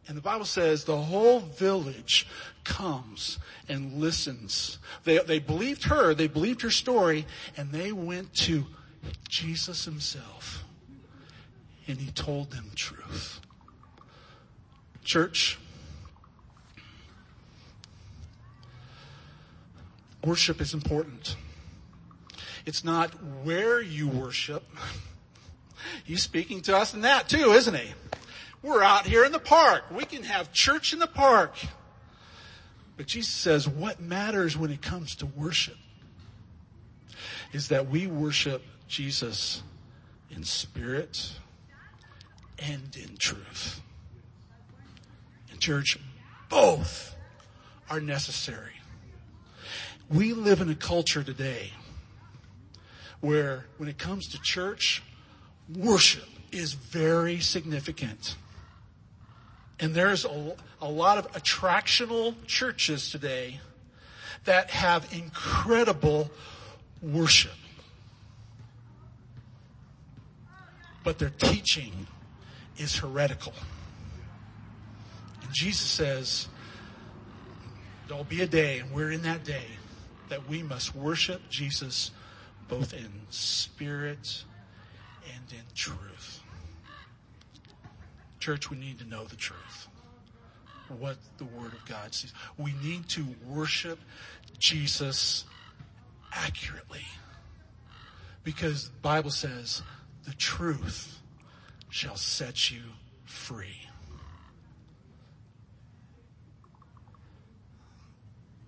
And 0.09 0.17
the 0.17 0.23
Bible 0.23 0.45
says 0.45 0.85
the 0.85 0.97
whole 0.97 1.41
village 1.41 2.27
comes 2.65 3.39
and 3.69 4.01
listens. 4.01 4.79
They, 5.05 5.19
they 5.19 5.39
believed 5.39 5.85
her, 5.85 6.15
they 6.15 6.27
believed 6.27 6.63
her 6.63 6.71
story, 6.71 7.27
and 7.57 7.71
they 7.71 7.93
went 7.93 8.35
to 8.35 8.67
Jesus 9.29 9.85
himself. 9.85 10.65
And 11.87 11.99
he 11.99 12.11
told 12.11 12.51
them 12.51 12.71
truth. 12.75 13.41
Church, 15.05 15.59
worship 20.25 20.61
is 20.61 20.75
important. 20.75 21.37
It's 22.65 22.85
not 22.85 23.11
where 23.43 23.81
you 23.81 24.07
worship. 24.07 24.63
He's 26.05 26.23
speaking 26.23 26.61
to 26.63 26.77
us 26.77 26.95
in 26.95 27.01
that 27.01 27.29
too, 27.29 27.53
isn't 27.53 27.75
he? 27.75 27.93
We're 28.63 28.83
out 28.83 29.07
here 29.07 29.25
in 29.25 29.33
the 29.33 29.41
park. 29.41 29.85
We 29.91 30.05
can 30.05 30.23
have 30.23 30.53
church 30.53 30.93
in 30.93 31.01
the 31.01 31.09
park. 31.09 31.57
But 32.97 33.07
Jesus 33.07 33.33
says 33.33 33.69
what 33.69 34.01
matters 34.01 34.57
when 34.57 34.71
it 34.71 34.81
comes 34.81 35.17
to 35.17 35.27
worship 35.27 35.77
is 37.53 37.69
that 37.69 37.89
we 37.89 38.07
worship 38.07 38.63
Jesus 38.87 39.63
in 40.31 40.45
spirit 40.45 41.33
and 42.59 42.97
in 42.97 43.17
truth. 43.17 43.81
In 45.53 45.59
church, 45.59 45.99
both 46.49 47.17
are 47.91 48.01
necessary. 48.01 48.75
We 50.09 50.33
live 50.35 50.61
in 50.61 50.71
a 50.71 50.75
culture 50.75 51.23
today 51.23 51.73
where 53.21 53.67
when 53.79 53.89
it 53.89 53.99
comes 53.99 54.29
to 54.29 54.41
church, 54.41 55.03
worship 55.75 56.29
is 56.51 56.75
very 56.75 57.41
significant. 57.41 58.37
And 59.83 59.97
there's 59.97 60.25
a, 60.25 60.55
a 60.81 60.89
lot 60.89 61.19
of 61.19 61.31
attractional 61.33 62.37
churches 62.47 63.11
today 63.11 63.59
that 64.45 64.71
have 64.71 65.13
incredible 65.13 66.31
worship. 67.03 67.51
But 71.03 71.19
their 71.19 71.31
teaching 71.31 72.07
is 72.77 72.97
heretical. 72.97 73.55
And 75.43 75.53
Jesus 75.53 75.89
says, 75.89 76.47
there'll 78.07 78.23
be 78.23 78.41
a 78.41 78.47
day, 78.47 78.79
and 78.79 78.93
we're 78.93 79.11
in 79.11 79.23
that 79.23 79.43
day, 79.43 79.67
that 80.29 80.49
we 80.49 80.63
must 80.63 80.95
worship 80.95 81.43
Jesus 81.51 82.13
both 82.69 82.95
in 82.95 83.11
spirit 83.31 84.45
and 85.35 85.53
in 85.53 85.65
truth. 85.75 86.32
Church, 88.43 88.73
we 88.73 88.77
need 88.77 88.99
to 88.99 89.05
know 89.05 89.23
the 89.23 89.37
truth. 89.37 89.87
What 90.89 91.17
the 91.39 91.45
Word 91.45 91.75
of 91.75 91.85
God 91.85 92.13
says. 92.13 92.33
We 92.59 92.75
need 92.83 93.09
to 93.11 93.25
worship 93.47 94.01
Jesus 94.59 95.45
accurately. 96.33 97.07
Because 98.43 98.87
the 98.87 98.99
Bible 99.01 99.31
says 99.31 99.83
the 100.25 100.35
truth 100.35 101.21
shall 101.89 102.17
set 102.17 102.69
you 102.69 102.81
free. 103.25 103.87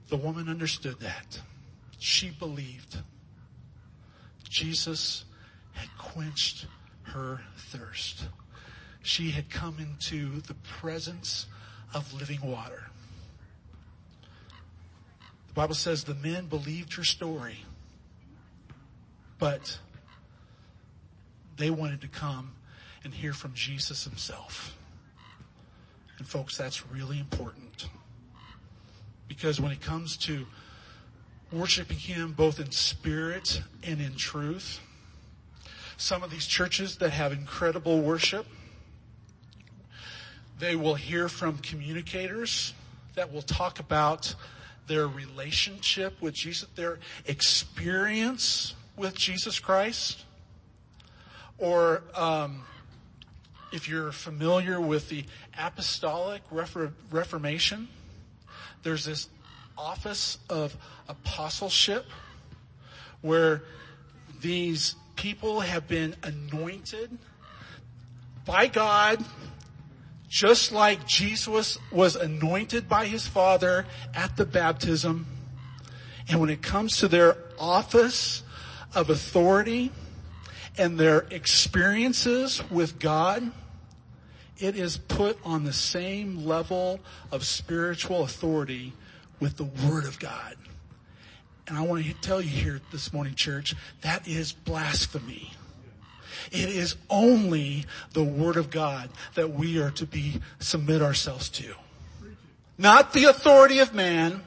The 0.08 0.18
woman 0.18 0.48
understood 0.48 1.00
that. 1.00 1.40
She 1.98 2.30
believed. 2.30 2.98
Jesus 4.48 5.24
had 5.72 5.88
quenched 5.98 6.66
her 7.02 7.40
thirst. 7.56 8.28
She 9.04 9.32
had 9.32 9.50
come 9.50 9.76
into 9.78 10.40
the 10.40 10.54
presence 10.54 11.44
of 11.92 12.14
living 12.14 12.40
water. 12.40 12.84
The 15.48 15.52
Bible 15.52 15.74
says 15.74 16.04
the 16.04 16.14
men 16.14 16.46
believed 16.46 16.94
her 16.94 17.04
story, 17.04 17.58
but 19.38 19.78
they 21.58 21.68
wanted 21.68 22.00
to 22.00 22.08
come 22.08 22.52
and 23.04 23.12
hear 23.12 23.34
from 23.34 23.52
Jesus 23.52 24.04
himself. 24.04 24.74
And 26.16 26.26
folks, 26.26 26.56
that's 26.56 26.86
really 26.86 27.20
important. 27.20 27.88
Because 29.28 29.60
when 29.60 29.70
it 29.70 29.82
comes 29.82 30.16
to 30.16 30.46
worshiping 31.52 31.98
him 31.98 32.32
both 32.32 32.58
in 32.58 32.70
spirit 32.70 33.60
and 33.82 34.00
in 34.00 34.16
truth, 34.16 34.80
some 35.98 36.22
of 36.22 36.30
these 36.30 36.46
churches 36.46 36.96
that 36.96 37.10
have 37.10 37.32
incredible 37.32 38.00
worship, 38.00 38.46
They 40.58 40.76
will 40.76 40.94
hear 40.94 41.28
from 41.28 41.58
communicators 41.58 42.74
that 43.14 43.32
will 43.32 43.42
talk 43.42 43.80
about 43.80 44.34
their 44.86 45.06
relationship 45.06 46.20
with 46.20 46.34
Jesus, 46.34 46.68
their 46.74 46.98
experience 47.26 48.74
with 48.96 49.14
Jesus 49.14 49.58
Christ. 49.58 50.24
Or 51.58 52.02
um, 52.14 52.62
if 53.72 53.88
you're 53.88 54.12
familiar 54.12 54.80
with 54.80 55.08
the 55.08 55.24
Apostolic 55.58 56.42
Reformation, 56.50 57.88
there's 58.82 59.04
this 59.04 59.28
office 59.76 60.38
of 60.48 60.76
apostleship 61.08 62.06
where 63.22 63.62
these 64.40 64.94
people 65.16 65.60
have 65.60 65.88
been 65.88 66.14
anointed 66.22 67.18
by 68.44 68.66
God 68.66 69.24
just 70.34 70.72
like 70.72 71.06
Jesus 71.06 71.78
was 71.92 72.16
anointed 72.16 72.88
by 72.88 73.06
his 73.06 73.24
Father 73.24 73.86
at 74.16 74.36
the 74.36 74.44
baptism. 74.44 75.26
And 76.28 76.40
when 76.40 76.50
it 76.50 76.60
comes 76.60 76.96
to 76.96 77.06
their 77.06 77.36
office 77.56 78.42
of 78.96 79.10
authority 79.10 79.92
and 80.76 80.98
their 80.98 81.20
experiences 81.30 82.68
with 82.68 82.98
God, 82.98 83.52
it 84.58 84.74
is 84.74 84.96
put 84.96 85.38
on 85.44 85.62
the 85.62 85.72
same 85.72 86.44
level 86.44 86.98
of 87.30 87.44
spiritual 87.44 88.24
authority 88.24 88.92
with 89.38 89.56
the 89.56 89.70
Word 89.88 90.04
of 90.04 90.18
God. 90.18 90.56
And 91.68 91.78
I 91.78 91.82
want 91.82 92.04
to 92.06 92.12
tell 92.12 92.40
you 92.40 92.48
here 92.48 92.80
this 92.90 93.12
morning, 93.12 93.36
church, 93.36 93.76
that 94.00 94.26
is 94.26 94.52
blasphemy. 94.52 95.52
It 96.52 96.68
is 96.68 96.96
only 97.10 97.84
the 98.12 98.24
Word 98.24 98.56
of 98.56 98.70
God 98.70 99.10
that 99.34 99.52
we 99.52 99.80
are 99.80 99.90
to 99.92 100.06
be, 100.06 100.40
submit 100.58 101.02
ourselves 101.02 101.48
to. 101.50 101.74
Not 102.76 103.12
the 103.12 103.24
authority 103.24 103.78
of 103.78 103.94
man, 103.94 104.42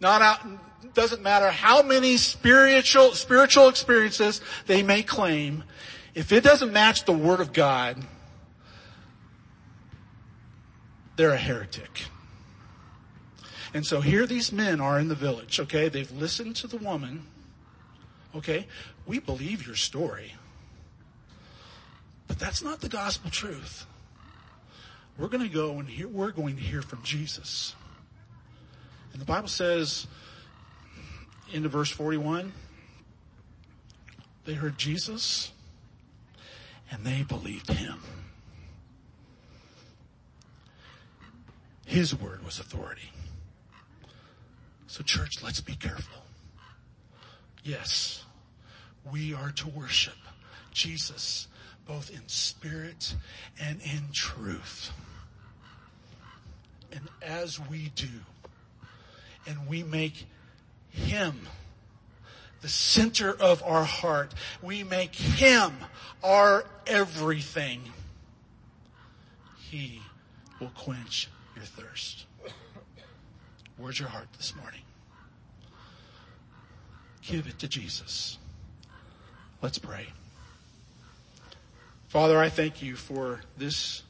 not 0.00 0.22
out, 0.22 0.94
doesn't 0.94 1.22
matter 1.22 1.50
how 1.50 1.82
many 1.82 2.16
spiritual, 2.16 3.12
spiritual 3.12 3.68
experiences 3.68 4.40
they 4.66 4.82
may 4.82 5.02
claim. 5.02 5.64
If 6.14 6.32
it 6.32 6.42
doesn't 6.42 6.72
match 6.72 7.04
the 7.04 7.12
Word 7.12 7.40
of 7.40 7.52
God, 7.52 8.02
they're 11.16 11.32
a 11.32 11.36
heretic. 11.36 12.04
And 13.74 13.86
so 13.86 14.00
here 14.00 14.26
these 14.26 14.50
men 14.50 14.80
are 14.80 14.98
in 14.98 15.08
the 15.08 15.14
village, 15.14 15.60
okay? 15.60 15.88
They've 15.88 16.10
listened 16.10 16.56
to 16.56 16.66
the 16.66 16.78
woman. 16.78 17.26
Okay? 18.34 18.66
We 19.06 19.18
believe 19.18 19.66
your 19.66 19.76
story. 19.76 20.34
But 22.28 22.38
that's 22.38 22.62
not 22.62 22.80
the 22.80 22.88
gospel 22.88 23.30
truth. 23.30 23.86
We're 25.18 25.28
going 25.28 25.42
to 25.42 25.52
go 25.52 25.78
and 25.80 25.88
hear, 25.88 26.06
we're 26.06 26.30
going 26.30 26.56
to 26.56 26.62
hear 26.62 26.82
from 26.82 27.02
Jesus. 27.02 27.74
And 29.12 29.20
the 29.20 29.26
Bible 29.26 29.48
says, 29.48 30.06
into 31.52 31.68
verse 31.68 31.90
41, 31.90 32.52
they 34.44 34.54
heard 34.54 34.78
Jesus 34.78 35.50
and 36.90 37.04
they 37.04 37.22
believed 37.22 37.70
him. 37.70 37.98
His 41.86 42.14
word 42.14 42.44
was 42.44 42.60
authority. 42.60 43.10
So 44.86 45.02
church, 45.02 45.42
let's 45.42 45.60
be 45.60 45.74
careful. 45.74 46.22
Yes, 47.64 48.24
we 49.10 49.34
are 49.34 49.50
to 49.52 49.68
worship 49.68 50.16
Jesus 50.72 51.48
both 51.88 52.10
in 52.10 52.20
spirit 52.28 53.14
and 53.60 53.80
in 53.80 54.12
truth. 54.12 54.92
And 56.92 57.08
as 57.22 57.58
we 57.58 57.90
do, 57.96 58.06
and 59.46 59.66
we 59.66 59.82
make 59.82 60.26
Him 60.90 61.48
the 62.60 62.68
center 62.68 63.32
of 63.32 63.62
our 63.64 63.84
heart, 63.84 64.34
we 64.62 64.84
make 64.84 65.14
Him 65.14 65.72
our 66.22 66.66
everything, 66.86 67.80
He 69.56 70.02
will 70.60 70.72
quench 70.76 71.28
your 71.56 71.64
thirst. 71.64 72.26
Where's 73.78 73.98
your 73.98 74.08
heart 74.08 74.28
this 74.36 74.54
morning? 74.54 74.80
Give 77.22 77.46
it 77.46 77.58
to 77.60 77.68
Jesus. 77.68 78.38
Let's 79.62 79.78
pray. 79.78 80.08
Father, 82.08 82.38
I 82.38 82.48
thank 82.48 82.80
you 82.80 82.96
for 82.96 83.40
this 83.58 84.02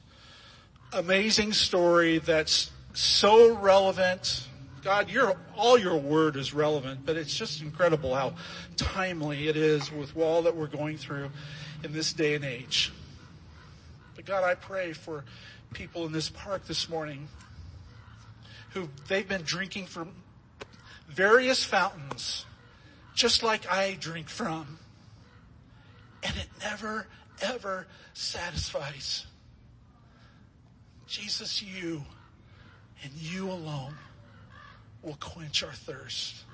amazing 0.92 1.52
story 1.52 2.18
that's 2.18 2.70
so 2.92 3.56
relevant. 3.56 4.46
God, 4.84 5.10
your, 5.10 5.36
all 5.56 5.76
your 5.76 5.96
word 5.96 6.36
is 6.36 6.54
relevant, 6.54 7.00
but 7.04 7.16
it's 7.16 7.34
just 7.34 7.60
incredible 7.60 8.14
how 8.14 8.34
timely 8.76 9.48
it 9.48 9.56
is 9.56 9.90
with 9.90 10.16
all 10.16 10.42
that 10.42 10.54
we're 10.54 10.68
going 10.68 10.96
through 10.96 11.30
in 11.82 11.92
this 11.92 12.12
day 12.12 12.36
and 12.36 12.44
age. 12.44 12.92
But 14.14 14.24
God, 14.24 14.44
I 14.44 14.54
pray 14.54 14.92
for 14.92 15.24
people 15.72 16.06
in 16.06 16.12
this 16.12 16.28
park 16.28 16.68
this 16.68 16.88
morning 16.88 17.26
who 18.74 18.90
they've 19.08 19.28
been 19.28 19.42
drinking 19.42 19.86
from 19.86 20.12
various 21.08 21.64
fountains, 21.64 22.44
just 23.16 23.42
like 23.42 23.68
I 23.68 23.96
drink 23.98 24.28
from. 24.28 24.78
And 26.22 26.36
it 26.36 26.46
never 26.60 27.08
ever 27.42 27.86
satisfies. 28.14 29.26
Jesus, 31.06 31.62
you 31.62 32.04
and 33.02 33.12
you 33.14 33.50
alone 33.50 33.94
will 35.02 35.16
quench 35.20 35.62
our 35.62 35.72
thirst. 35.72 36.44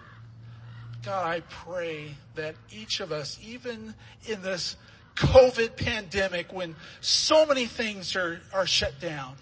God, 1.05 1.27
I 1.27 1.41
pray 1.41 2.15
that 2.35 2.55
each 2.71 3.01
of 3.01 3.13
us, 3.13 3.39
even 3.43 3.95
in 4.27 4.43
this 4.43 4.77
COVID 5.17 5.77
pandemic 5.77 6.53
when 6.53 6.75
so 7.01 7.47
many 7.47 7.67
things 7.67 8.17
are, 8.17 8.41
are 8.53 8.67
shut 8.67 9.01
down, 9.01 9.37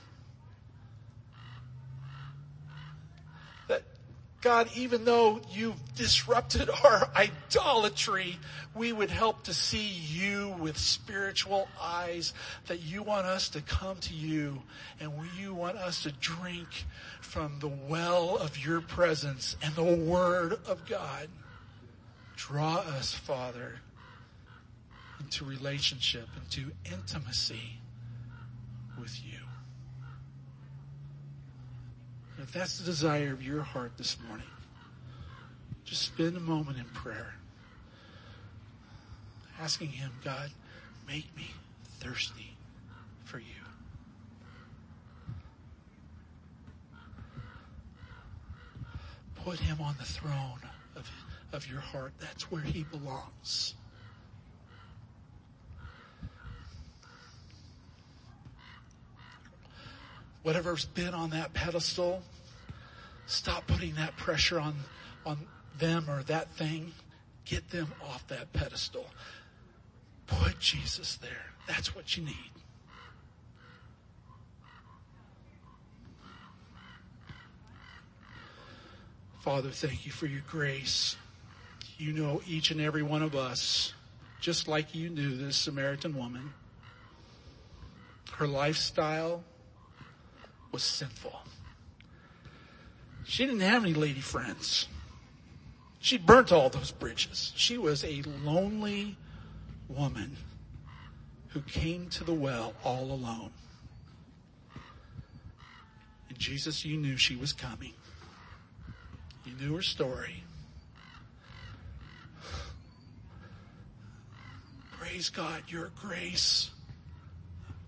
God, 4.42 4.68
even 4.74 5.05
though 5.05 5.40
you've 5.52 5.94
disrupted 5.94 6.68
our 6.85 7.09
idolatry, 7.14 8.38
we 8.74 8.92
would 8.92 9.11
help 9.11 9.44
to 9.44 9.55
see 9.55 9.88
you 9.88 10.55
with 10.59 10.76
spiritual 10.76 11.68
eyes, 11.81 12.35
that 12.66 12.81
you 12.81 13.02
want 13.02 13.26
us 13.26 13.48
to 13.50 13.62
come 13.62 13.98
to 13.98 14.14
you 14.14 14.62
and 15.00 15.12
you 15.38 15.55
want 15.55 15.76
us 15.78 16.02
to 16.02 16.12
drink 16.12 16.85
from 17.20 17.61
the 17.61 17.68
well 17.68 18.37
of 18.37 18.59
your 18.59 18.81
presence 18.81 19.57
and 19.62 19.74
the 19.74 19.83
word 19.83 20.59
of 20.66 20.87
God. 20.87 21.28
Draw 22.37 22.78
us, 22.78 23.14
Father, 23.14 23.76
into 25.20 25.44
relationship, 25.44 26.28
into 26.44 26.72
intimacy 26.85 27.78
with 29.00 29.24
you. 29.24 29.32
If 32.42 32.50
that's 32.50 32.78
the 32.78 32.85
desire 32.85 33.33
of 33.33 33.40
your 33.40 33.62
heart 33.62 33.92
this 33.96 34.16
morning, 34.26 34.46
just 35.85 36.02
spend 36.02 36.37
a 36.37 36.40
moment 36.40 36.76
in 36.76 36.85
prayer. 36.87 37.35
Asking 39.61 39.88
Him, 39.88 40.11
God, 40.24 40.50
make 41.07 41.35
me 41.37 41.50
thirsty 42.00 42.57
for 43.24 43.38
you. 43.38 43.44
Put 49.44 49.61
Him 49.61 49.81
on 49.81 49.94
the 49.98 50.05
throne 50.05 50.61
of, 50.96 51.09
of 51.52 51.68
your 51.68 51.81
heart. 51.81 52.12
That's 52.18 52.50
where 52.50 52.62
He 52.62 52.82
belongs. 52.82 53.74
whatever's 60.43 60.84
been 60.84 61.14
on 61.14 61.30
that 61.30 61.53
pedestal, 61.55 62.22
stop 63.33 63.66
putting 63.66 63.95
that 63.95 64.16
pressure 64.16 64.61
on, 64.61 64.74
on 65.24 65.39
them 65.78 66.09
or 66.09 66.22
that 66.24 66.51
thing. 66.51 66.93
Get 67.45 67.70
them 67.70 67.93
off 68.03 68.26
that 68.28 68.53
pedestal. 68.53 69.07
Put 70.26 70.59
Jesus 70.59 71.16
there. 71.16 71.53
That's 71.66 71.95
what 71.95 72.16
you 72.16 72.24
need. 72.24 72.35
Father, 79.41 79.70
thank 79.70 80.07
you 80.07 80.12
for 80.12 80.26
your 80.26 80.43
grace. 80.49 81.16
You 81.99 82.12
know 82.12 82.41
each 82.47 82.70
and 82.70 82.80
every 82.80 83.03
one 83.03 83.22
of 83.22 83.35
us, 83.35 83.93
just 84.41 84.68
like 84.68 84.95
you 84.95 85.09
knew 85.11 85.37
this 85.37 85.57
Samaritan 85.57 86.16
woman. 86.16 86.53
Her 88.35 88.47
lifestyle, 88.47 89.43
was 90.72 90.83
sinful. 90.83 91.39
She 93.25 93.47
didn't 93.47 93.61
have 93.61 93.85
any 93.85 93.95
lady 93.95 94.20
friends. 94.20 94.89
She 96.01 96.18
burnt 96.18 96.51
all 96.51 96.68
those 96.68 96.91
bridges. 96.91 97.53
She 97.57 97.79
was 97.79 98.05
a 98.05 98.23
lonely 98.45 99.16
woman 99.89 100.37
who 101.49 101.61
came 101.61 102.09
to 102.11 102.25
the 102.25 102.35
well 102.35 102.75
all 102.85 103.12
alone. 103.12 103.51
And 106.29 106.39
Jesus, 106.39 106.85
you 106.85 106.97
knew 106.97 107.16
she 107.16 107.37
was 107.37 107.53
coming. 107.53 107.93
You 109.45 109.53
knew 109.55 109.77
her 109.77 109.83
story. 109.83 110.45
Praise 114.99 115.29
God, 115.29 115.62
your 115.68 115.91
grace 116.01 116.70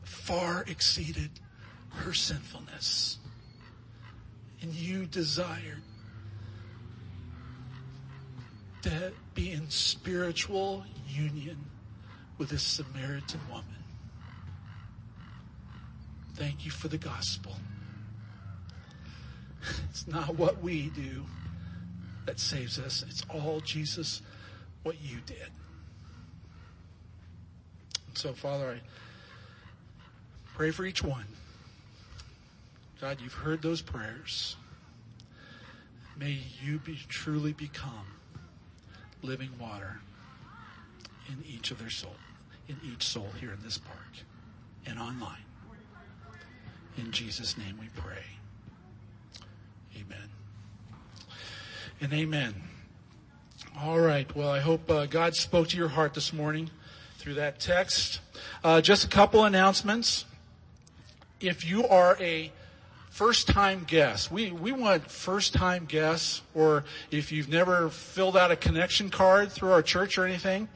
far 0.03 0.65
exceeded 0.69 1.31
her 1.91 2.13
sinfulness. 2.13 3.19
And 4.65 4.73
you 4.73 5.05
desired 5.05 5.83
to 8.81 9.13
be 9.35 9.53
in 9.53 9.69
spiritual 9.69 10.87
union 11.07 11.67
with 12.39 12.49
this 12.49 12.63
Samaritan 12.63 13.41
woman. 13.51 13.85
Thank 16.33 16.65
you 16.65 16.71
for 16.71 16.89
the 16.89 16.97
gospel. 16.97 17.53
It's 19.91 20.09
not 20.09 20.37
what 20.37 20.63
we 20.63 20.89
do 20.89 21.27
that 22.25 22.41
saves 22.41 22.79
us. 22.79 23.05
It's 23.07 23.23
all 23.29 23.61
Jesus, 23.61 24.23
what 24.83 24.97
you 24.99 25.19
did. 25.27 25.51
So, 28.15 28.33
Father, 28.33 28.71
I 28.71 28.81
pray 30.55 30.71
for 30.71 30.87
each 30.87 31.03
one. 31.03 31.27
God, 33.05 33.21
you've 33.21 33.35
heard 33.35 33.61
those 33.61 33.83
prayers. 33.83 34.57
May 36.17 36.39
you 36.63 36.79
be 36.79 36.99
truly 37.07 37.53
become 37.53 38.07
living 39.21 39.51
water 39.61 40.01
in 41.29 41.45
each 41.47 41.71
of 41.71 41.79
their 41.79 41.91
soul, 41.91 42.17
in 42.67 42.79
each 42.83 43.03
soul 43.07 43.29
here 43.39 43.53
in 43.53 43.63
this 43.63 43.77
park 43.77 44.25
and 44.87 44.99
online. 44.99 45.45
In 46.97 47.11
Jesus' 47.11 47.59
name 47.59 47.77
we 47.79 47.89
pray. 47.95 48.25
Amen. 49.97 50.31
And 52.01 52.11
amen. 52.11 52.55
All 53.79 54.01
right. 54.01 54.35
Well, 54.35 54.49
I 54.49 54.61
hope 54.61 54.91
uh, 54.91 55.05
God 55.05 55.35
spoke 55.35 55.69
to 55.69 55.77
your 55.77 55.89
heart 55.89 56.15
this 56.15 56.33
morning 56.33 56.71
through 57.19 57.35
that 57.35 57.61
text. 57.61 58.21
Uh, 58.65 58.81
just 58.81 59.05
a 59.05 59.09
couple 59.09 59.45
announcements. 59.45 60.25
If 61.39 61.67
you 61.69 61.87
are 61.87 62.17
a 62.19 62.51
first 63.15 63.47
time 63.47 63.85
guests. 63.87 64.29
we, 64.29 64.51
we 64.51 64.73
want 64.73 65.09
first 65.09 65.55
time 65.55 65.85
guests, 65.85 66.43
or 66.53 66.83
if 67.13 67.31
you've 67.31 67.49
never 67.49 67.89
filled 67.89 68.37
out 68.37 68.51
a 68.51 68.57
connection 68.57 69.09
card 69.09 69.53
through 69.53 69.71
our 69.71 69.83
church 69.83 70.19
or 70.19 70.27
anything, 70.27 70.69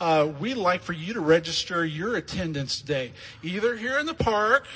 uh, 0.00 0.26
we'd 0.40 0.54
like 0.54 0.80
for 0.80 0.94
you 0.94 1.12
to 1.12 1.20
register 1.20 1.84
your 1.84 2.16
attendance 2.16 2.80
today, 2.80 3.12
either 3.42 3.76
here 3.76 3.98
in 3.98 4.06
the 4.06 4.14
park 4.14 4.66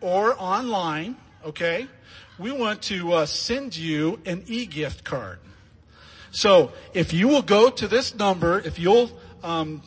or 0.00 0.34
online, 0.40 1.16
okay? 1.44 1.86
We 2.38 2.50
want 2.50 2.80
to 2.84 3.12
uh, 3.12 3.26
send 3.26 3.76
you 3.76 4.18
an 4.24 4.42
e-gift 4.46 5.04
card. 5.04 5.40
So 6.30 6.72
if 6.94 7.12
you 7.12 7.28
will 7.28 7.42
go 7.42 7.68
to 7.68 7.86
this 7.86 8.14
number, 8.14 8.58
if 8.60 8.78
you'll 8.78 9.10
um, 9.42 9.82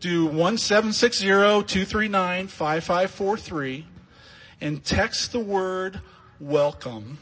do 0.00 0.26
one 0.26 0.58
seven 0.58 0.92
six 0.92 1.16
zero 1.16 1.62
two 1.62 1.84
three 1.84 2.08
nine 2.08 2.48
five 2.48 2.82
five 2.82 3.12
four 3.12 3.36
three, 3.36 3.86
and 4.60 4.84
text 4.84 5.32
the 5.32 5.40
word 5.40 6.00
welcome 6.40 7.18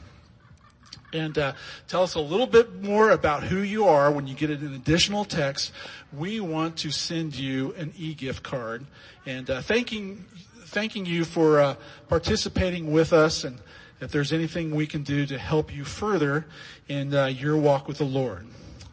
and 1.13 1.39
uh, 1.39 1.53
tell 1.87 2.03
us 2.03 2.15
a 2.15 2.21
little 2.21 2.47
bit 2.47 2.83
more 2.83 3.11
about 3.11 3.45
who 3.45 3.59
you 3.59 3.85
are 3.85 4.11
when 4.11 4.27
you 4.27 4.35
get 4.35 4.51
an 4.51 4.75
additional 4.75 5.25
text 5.25 5.73
we 6.13 6.41
want 6.41 6.77
to 6.77 6.91
send 6.91 7.35
you 7.35 7.73
an 7.75 7.93
e-gift 7.97 8.43
card 8.43 8.85
and 9.27 9.51
uh, 9.51 9.61
thanking 9.63 10.25
thanking 10.67 11.07
you 11.07 11.25
for 11.25 11.61
uh, 11.61 11.75
participating 12.09 12.93
with 12.93 13.13
us 13.13 13.45
and 13.45 13.59
if 14.01 14.11
there's 14.11 14.33
anything 14.33 14.75
we 14.75 14.87
can 14.87 15.03
do 15.03 15.25
to 15.27 15.39
help 15.39 15.75
you 15.75 15.85
further 15.85 16.47
in 16.89 17.15
uh, 17.15 17.27
your 17.27 17.57
walk 17.57 17.89
with 17.89 17.99
the 17.99 18.05
Lord. 18.05 18.47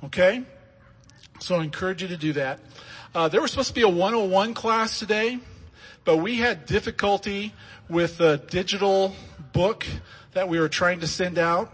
Okay? 0.05 0.43
So 1.39 1.55
I 1.55 1.63
encourage 1.63 2.01
you 2.01 2.07
to 2.07 2.17
do 2.17 2.33
that. 2.33 2.59
Uh, 3.13 3.27
there 3.27 3.41
was 3.41 3.51
supposed 3.51 3.69
to 3.69 3.73
be 3.73 3.81
a 3.81 3.89
101 3.89 4.53
class 4.53 4.99
today, 4.99 5.39
but 6.03 6.17
we 6.17 6.37
had 6.37 6.65
difficulty 6.65 7.53
with 7.89 8.17
the 8.17 8.37
digital 8.49 9.15
book 9.53 9.85
that 10.33 10.47
we 10.49 10.59
were 10.59 10.69
trying 10.69 10.99
to 11.01 11.07
send 11.07 11.37
out. 11.37 11.73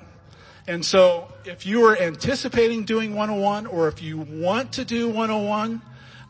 And 0.67 0.85
so 0.85 1.31
if 1.45 1.65
you 1.65 1.85
are 1.85 1.97
anticipating 1.97 2.83
doing 2.83 3.15
101 3.15 3.67
or 3.67 3.87
if 3.87 4.01
you 4.01 4.17
want 4.17 4.73
to 4.73 4.85
do 4.85 5.07
101, 5.07 5.81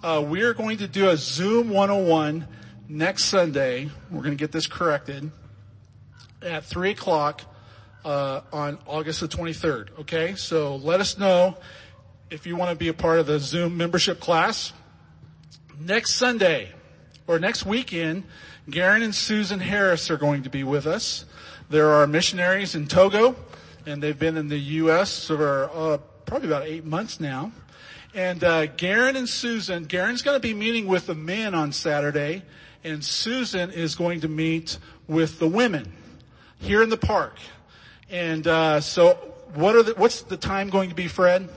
uh, 0.04 0.24
we 0.28 0.42
are 0.44 0.54
going 0.54 0.78
to 0.78 0.88
do 0.88 1.10
a 1.10 1.18
Zoom 1.18 1.70
101 1.70 2.48
next 2.88 3.26
Sunday. 3.26 3.90
We're 4.12 4.22
going 4.22 4.38
to 4.38 4.42
get 4.42 4.52
this 4.52 4.68
corrected 4.68 5.32
at 6.44 6.66
three 6.66 6.92
o'clock 6.92 7.42
uh, 8.06 8.42
on 8.54 8.78
August 8.86 9.22
the 9.22 9.28
23rd. 9.28 10.00
Okay, 10.02 10.36
so 10.36 10.76
let 10.76 11.00
us 11.00 11.18
know 11.18 11.58
if 12.30 12.46
you 12.46 12.56
want 12.56 12.70
to 12.70 12.76
be 12.76 12.90
a 12.90 12.94
part 12.94 13.18
of 13.20 13.26
the 13.26 13.40
Zoom 13.40 13.76
membership 13.76 14.20
class. 14.20 14.72
Next 15.80 16.14
Sunday 16.14 16.72
or 17.28 17.40
next 17.40 17.66
weekend, 17.66 18.24
Garen 18.70 19.04
and 19.04 19.14
Susan 19.14 19.60
Harris 19.60 20.10
are 20.10 20.18
going 20.18 20.44
to 20.44 20.50
be 20.50 20.64
with 20.64 20.88
us. 20.88 21.26
There 21.70 21.90
are 21.90 22.08
missionaries 22.08 22.74
in 22.76 22.88
Togo, 22.88 23.36
and 23.86 24.02
they've 24.02 24.18
been 24.18 24.38
in 24.38 24.48
the 24.48 24.58
U.S. 24.58 25.28
for 25.28 25.70
uh, 25.74 25.98
probably 26.26 26.48
about 26.48 26.64
eight 26.64 26.86
months 26.86 27.20
now. 27.20 27.52
And 28.14 28.44
uh, 28.44 28.66
Garen 28.68 29.16
and 29.16 29.30
Susan, 29.30 29.84
Garen's 29.84 30.22
going 30.22 30.36
to 30.36 30.42
be 30.42 30.54
meeting 30.54 30.88
with 30.88 31.08
the 31.08 31.16
men 31.16 31.54
on 31.54 31.72
Saturday, 31.72 32.44
and 32.84 33.04
Susan 33.04 33.70
is 33.70 33.96
going 33.96 34.22
to 34.22 34.28
meet 34.28 34.80
with 35.08 35.40
the 35.40 35.48
women 35.48 35.92
here 36.60 36.82
in 36.82 36.90
the 36.90 36.98
park. 36.98 37.36
And 38.10 38.48
uh, 38.48 38.80
so, 38.80 39.16
what 39.54 39.76
are 39.76 39.84
the, 39.84 39.94
what's 39.96 40.22
the 40.22 40.38
time 40.38 40.70
going 40.70 40.90
to 40.90 40.96
be, 40.96 41.08
Fred? 41.08 41.50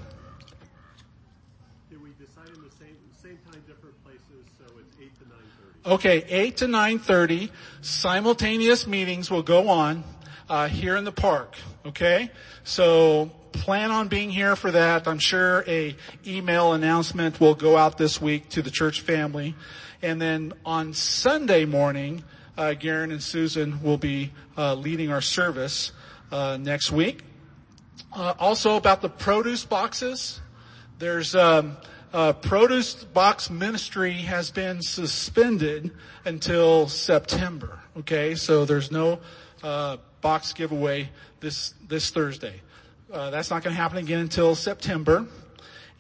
Did 1.88 2.02
we 2.02 2.10
decide 2.18 2.48
in 2.48 2.62
the 2.62 2.70
same 2.76 2.96
same 3.22 3.38
time, 3.50 3.62
different 3.66 4.02
places? 4.04 4.20
So 4.58 4.64
it's 4.78 4.96
eight 5.00 5.16
to 5.20 5.28
nine 5.28 5.38
thirty. 5.58 5.78
Okay, 5.91 6.24
eight 6.28 6.59
to 6.59 6.68
nine 6.68 7.01
thirty. 7.01 7.51
Simultaneous 7.80 8.86
meetings 8.86 9.28
will 9.28 9.43
go 9.43 9.68
on 9.68 10.05
uh, 10.49 10.68
here 10.68 10.97
in 10.97 11.03
the 11.03 11.11
park. 11.11 11.57
Okay, 11.84 12.30
so 12.62 13.32
plan 13.51 13.91
on 13.91 14.07
being 14.07 14.30
here 14.30 14.55
for 14.55 14.70
that. 14.70 15.09
I'm 15.09 15.18
sure 15.18 15.64
a 15.66 15.97
email 16.24 16.74
announcement 16.74 17.41
will 17.41 17.57
go 17.57 17.76
out 17.76 17.99
this 17.99 18.20
week 18.20 18.51
to 18.51 18.62
the 18.62 18.70
church 18.70 19.01
family, 19.01 19.57
and 20.01 20.22
then 20.22 20.53
on 20.64 20.95
Sunday 20.95 21.64
morning 21.64 22.22
uh, 22.57 22.74
Garen 22.74 23.11
and 23.11 23.20
Susan 23.20 23.82
will 23.82 23.99
be 23.99 24.30
uh, 24.57 24.74
leading 24.74 25.11
our 25.11 25.20
service 25.20 25.91
uh, 26.30 26.57
next 26.57 26.93
week. 26.93 27.24
Uh, 28.12 28.34
also 28.38 28.76
about 28.76 29.03
the 29.03 29.09
produce 29.09 29.64
boxes, 29.64 30.41
there's 31.01 31.34
um, 31.34 31.76
produce 32.11 32.94
box 32.94 33.50
ministry 33.50 34.12
has 34.12 34.50
been 34.50 34.82
suspended 34.82 35.90
until 36.24 36.88
September. 36.88 37.78
Okay, 37.98 38.34
so 38.34 38.64
there's 38.64 38.90
no 38.90 39.20
uh, 39.62 39.96
box 40.20 40.52
giveaway 40.52 41.11
this 41.40 41.74
this 41.88 42.11
Thursday. 42.11 42.61
that's 43.08 43.50
not 43.50 43.62
going 43.62 43.74
to 43.74 43.80
happen 43.80 43.98
again 43.98 44.20
until 44.20 44.54
September. 44.54 45.26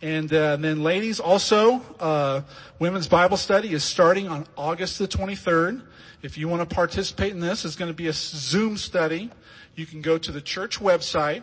And, 0.02 0.32
uh, 0.32 0.52
and, 0.54 0.64
then 0.64 0.82
ladies 0.82 1.20
also, 1.20 1.82
uh, 2.00 2.40
women's 2.78 3.06
Bible 3.06 3.36
study 3.36 3.72
is 3.72 3.84
starting 3.84 4.28
on 4.28 4.46
August 4.56 4.98
the 4.98 5.06
23rd. 5.06 5.82
If 6.22 6.38
you 6.38 6.48
want 6.48 6.66
to 6.66 6.74
participate 6.74 7.32
in 7.32 7.40
this, 7.40 7.66
it's 7.66 7.76
going 7.76 7.90
to 7.90 7.94
be 7.94 8.06
a 8.06 8.12
Zoom 8.14 8.78
study. 8.78 9.30
You 9.74 9.84
can 9.84 10.00
go 10.00 10.16
to 10.16 10.32
the 10.32 10.40
church 10.40 10.78
website 10.80 11.42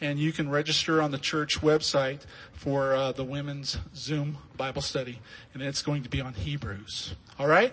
and 0.00 0.18
you 0.18 0.32
can 0.32 0.50
register 0.50 1.02
on 1.02 1.10
the 1.10 1.18
church 1.18 1.60
website 1.60 2.20
for 2.52 2.94
uh, 2.94 3.12
the 3.12 3.24
women's 3.24 3.78
Zoom 3.94 4.38
Bible 4.56 4.82
study, 4.82 5.20
and 5.54 5.62
it's 5.62 5.82
going 5.82 6.02
to 6.02 6.08
be 6.08 6.20
on 6.20 6.34
Hebrews. 6.34 7.14
All 7.38 7.46
right? 7.46 7.72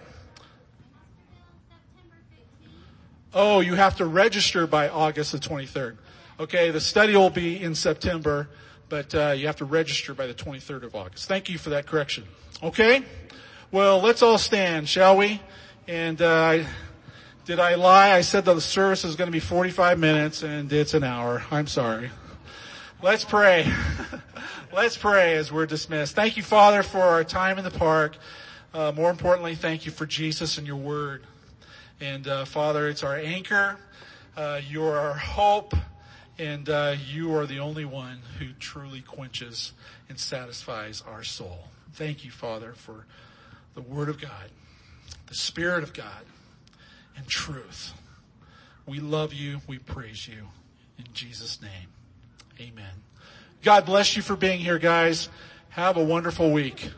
Oh, 3.33 3.59
you 3.59 3.75
have 3.75 3.97
to 3.97 4.05
register 4.05 4.67
by 4.67 4.89
August 4.89 5.31
the 5.31 5.37
23rd. 5.37 5.97
Okay, 6.39 6.71
the 6.71 6.81
study 6.81 7.15
will 7.15 7.29
be 7.29 7.61
in 7.61 7.75
September, 7.75 8.49
but 8.89 9.13
uh, 9.13 9.33
you 9.35 9.47
have 9.47 9.57
to 9.57 9.65
register 9.65 10.13
by 10.13 10.27
the 10.27 10.33
23rd 10.33 10.83
of 10.83 10.95
August. 10.95 11.27
Thank 11.27 11.49
you 11.49 11.57
for 11.57 11.69
that 11.71 11.85
correction. 11.85 12.23
Okay? 12.63 13.03
Well, 13.71 13.99
let's 13.99 14.21
all 14.21 14.37
stand, 14.37 14.87
shall 14.87 15.17
we? 15.17 15.41
And 15.87 16.21
uh, 16.21 16.63
did 17.47 17.61
I 17.61 17.75
lie? 17.75 18.11
I 18.11 18.21
said 18.21 18.43
that 18.43 18.55
the 18.55 18.59
service 18.59 19.05
is 19.05 19.15
going 19.15 19.29
to 19.29 19.31
be 19.31 19.39
45 19.39 19.97
minutes 19.97 20.43
and 20.43 20.71
it's 20.73 20.93
an 20.93 21.05
hour. 21.05 21.45
I'm 21.49 21.67
sorry. 21.67 22.09
Let's 23.01 23.23
pray. 23.23 23.71
Let's 24.73 24.97
pray 24.97 25.37
as 25.37 25.49
we're 25.49 25.65
dismissed. 25.65 26.13
Thank 26.13 26.35
you, 26.35 26.43
Father, 26.43 26.83
for 26.83 26.99
our 26.99 27.23
time 27.23 27.57
in 27.57 27.63
the 27.63 27.71
park. 27.71 28.17
Uh, 28.73 28.91
more 28.93 29.09
importantly, 29.09 29.55
thank 29.55 29.85
you 29.85 29.93
for 29.93 30.05
Jesus 30.05 30.57
and 30.57 30.67
your 30.67 30.75
word. 30.75 31.23
And 32.01 32.27
uh, 32.27 32.43
Father, 32.43 32.89
it's 32.89 33.01
our 33.01 33.15
anchor. 33.15 33.77
Uh, 34.35 34.59
you 34.69 34.83
are 34.83 34.99
our 34.99 35.17
hope. 35.17 35.73
And 36.37 36.67
uh, 36.67 36.95
you 37.09 37.33
are 37.33 37.45
the 37.45 37.59
only 37.59 37.85
one 37.85 38.23
who 38.39 38.47
truly 38.59 38.99
quenches 38.99 39.71
and 40.09 40.19
satisfies 40.19 41.01
our 41.07 41.23
soul. 41.23 41.69
Thank 41.93 42.25
you, 42.25 42.31
Father, 42.31 42.73
for 42.73 43.05
the 43.73 43.81
word 43.81 44.09
of 44.09 44.19
God 44.19 44.51
the 45.27 45.35
Spirit 45.35 45.83
of 45.83 45.93
God 45.93 46.25
and 47.17 47.27
truth. 47.27 47.93
We 48.85 48.99
love 48.99 49.33
you. 49.33 49.61
We 49.67 49.79
praise 49.79 50.27
you. 50.27 50.47
In 50.97 51.05
Jesus' 51.13 51.61
name, 51.61 51.89
amen. 52.59 53.03
God 53.61 53.85
bless 53.85 54.15
you 54.15 54.21
for 54.21 54.35
being 54.35 54.59
here, 54.59 54.79
guys. 54.79 55.29
Have 55.69 55.97
a 55.97 56.03
wonderful 56.03 56.51
week. 56.51 56.89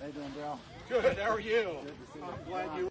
How 0.00 0.06
you 0.06 0.12
doing, 0.12 0.30
Dale? 0.36 0.60
Good. 0.88 1.18
How 1.18 1.30
are 1.30 1.40
you? 1.40 1.76
I'm 1.80 1.86
you 1.86 1.89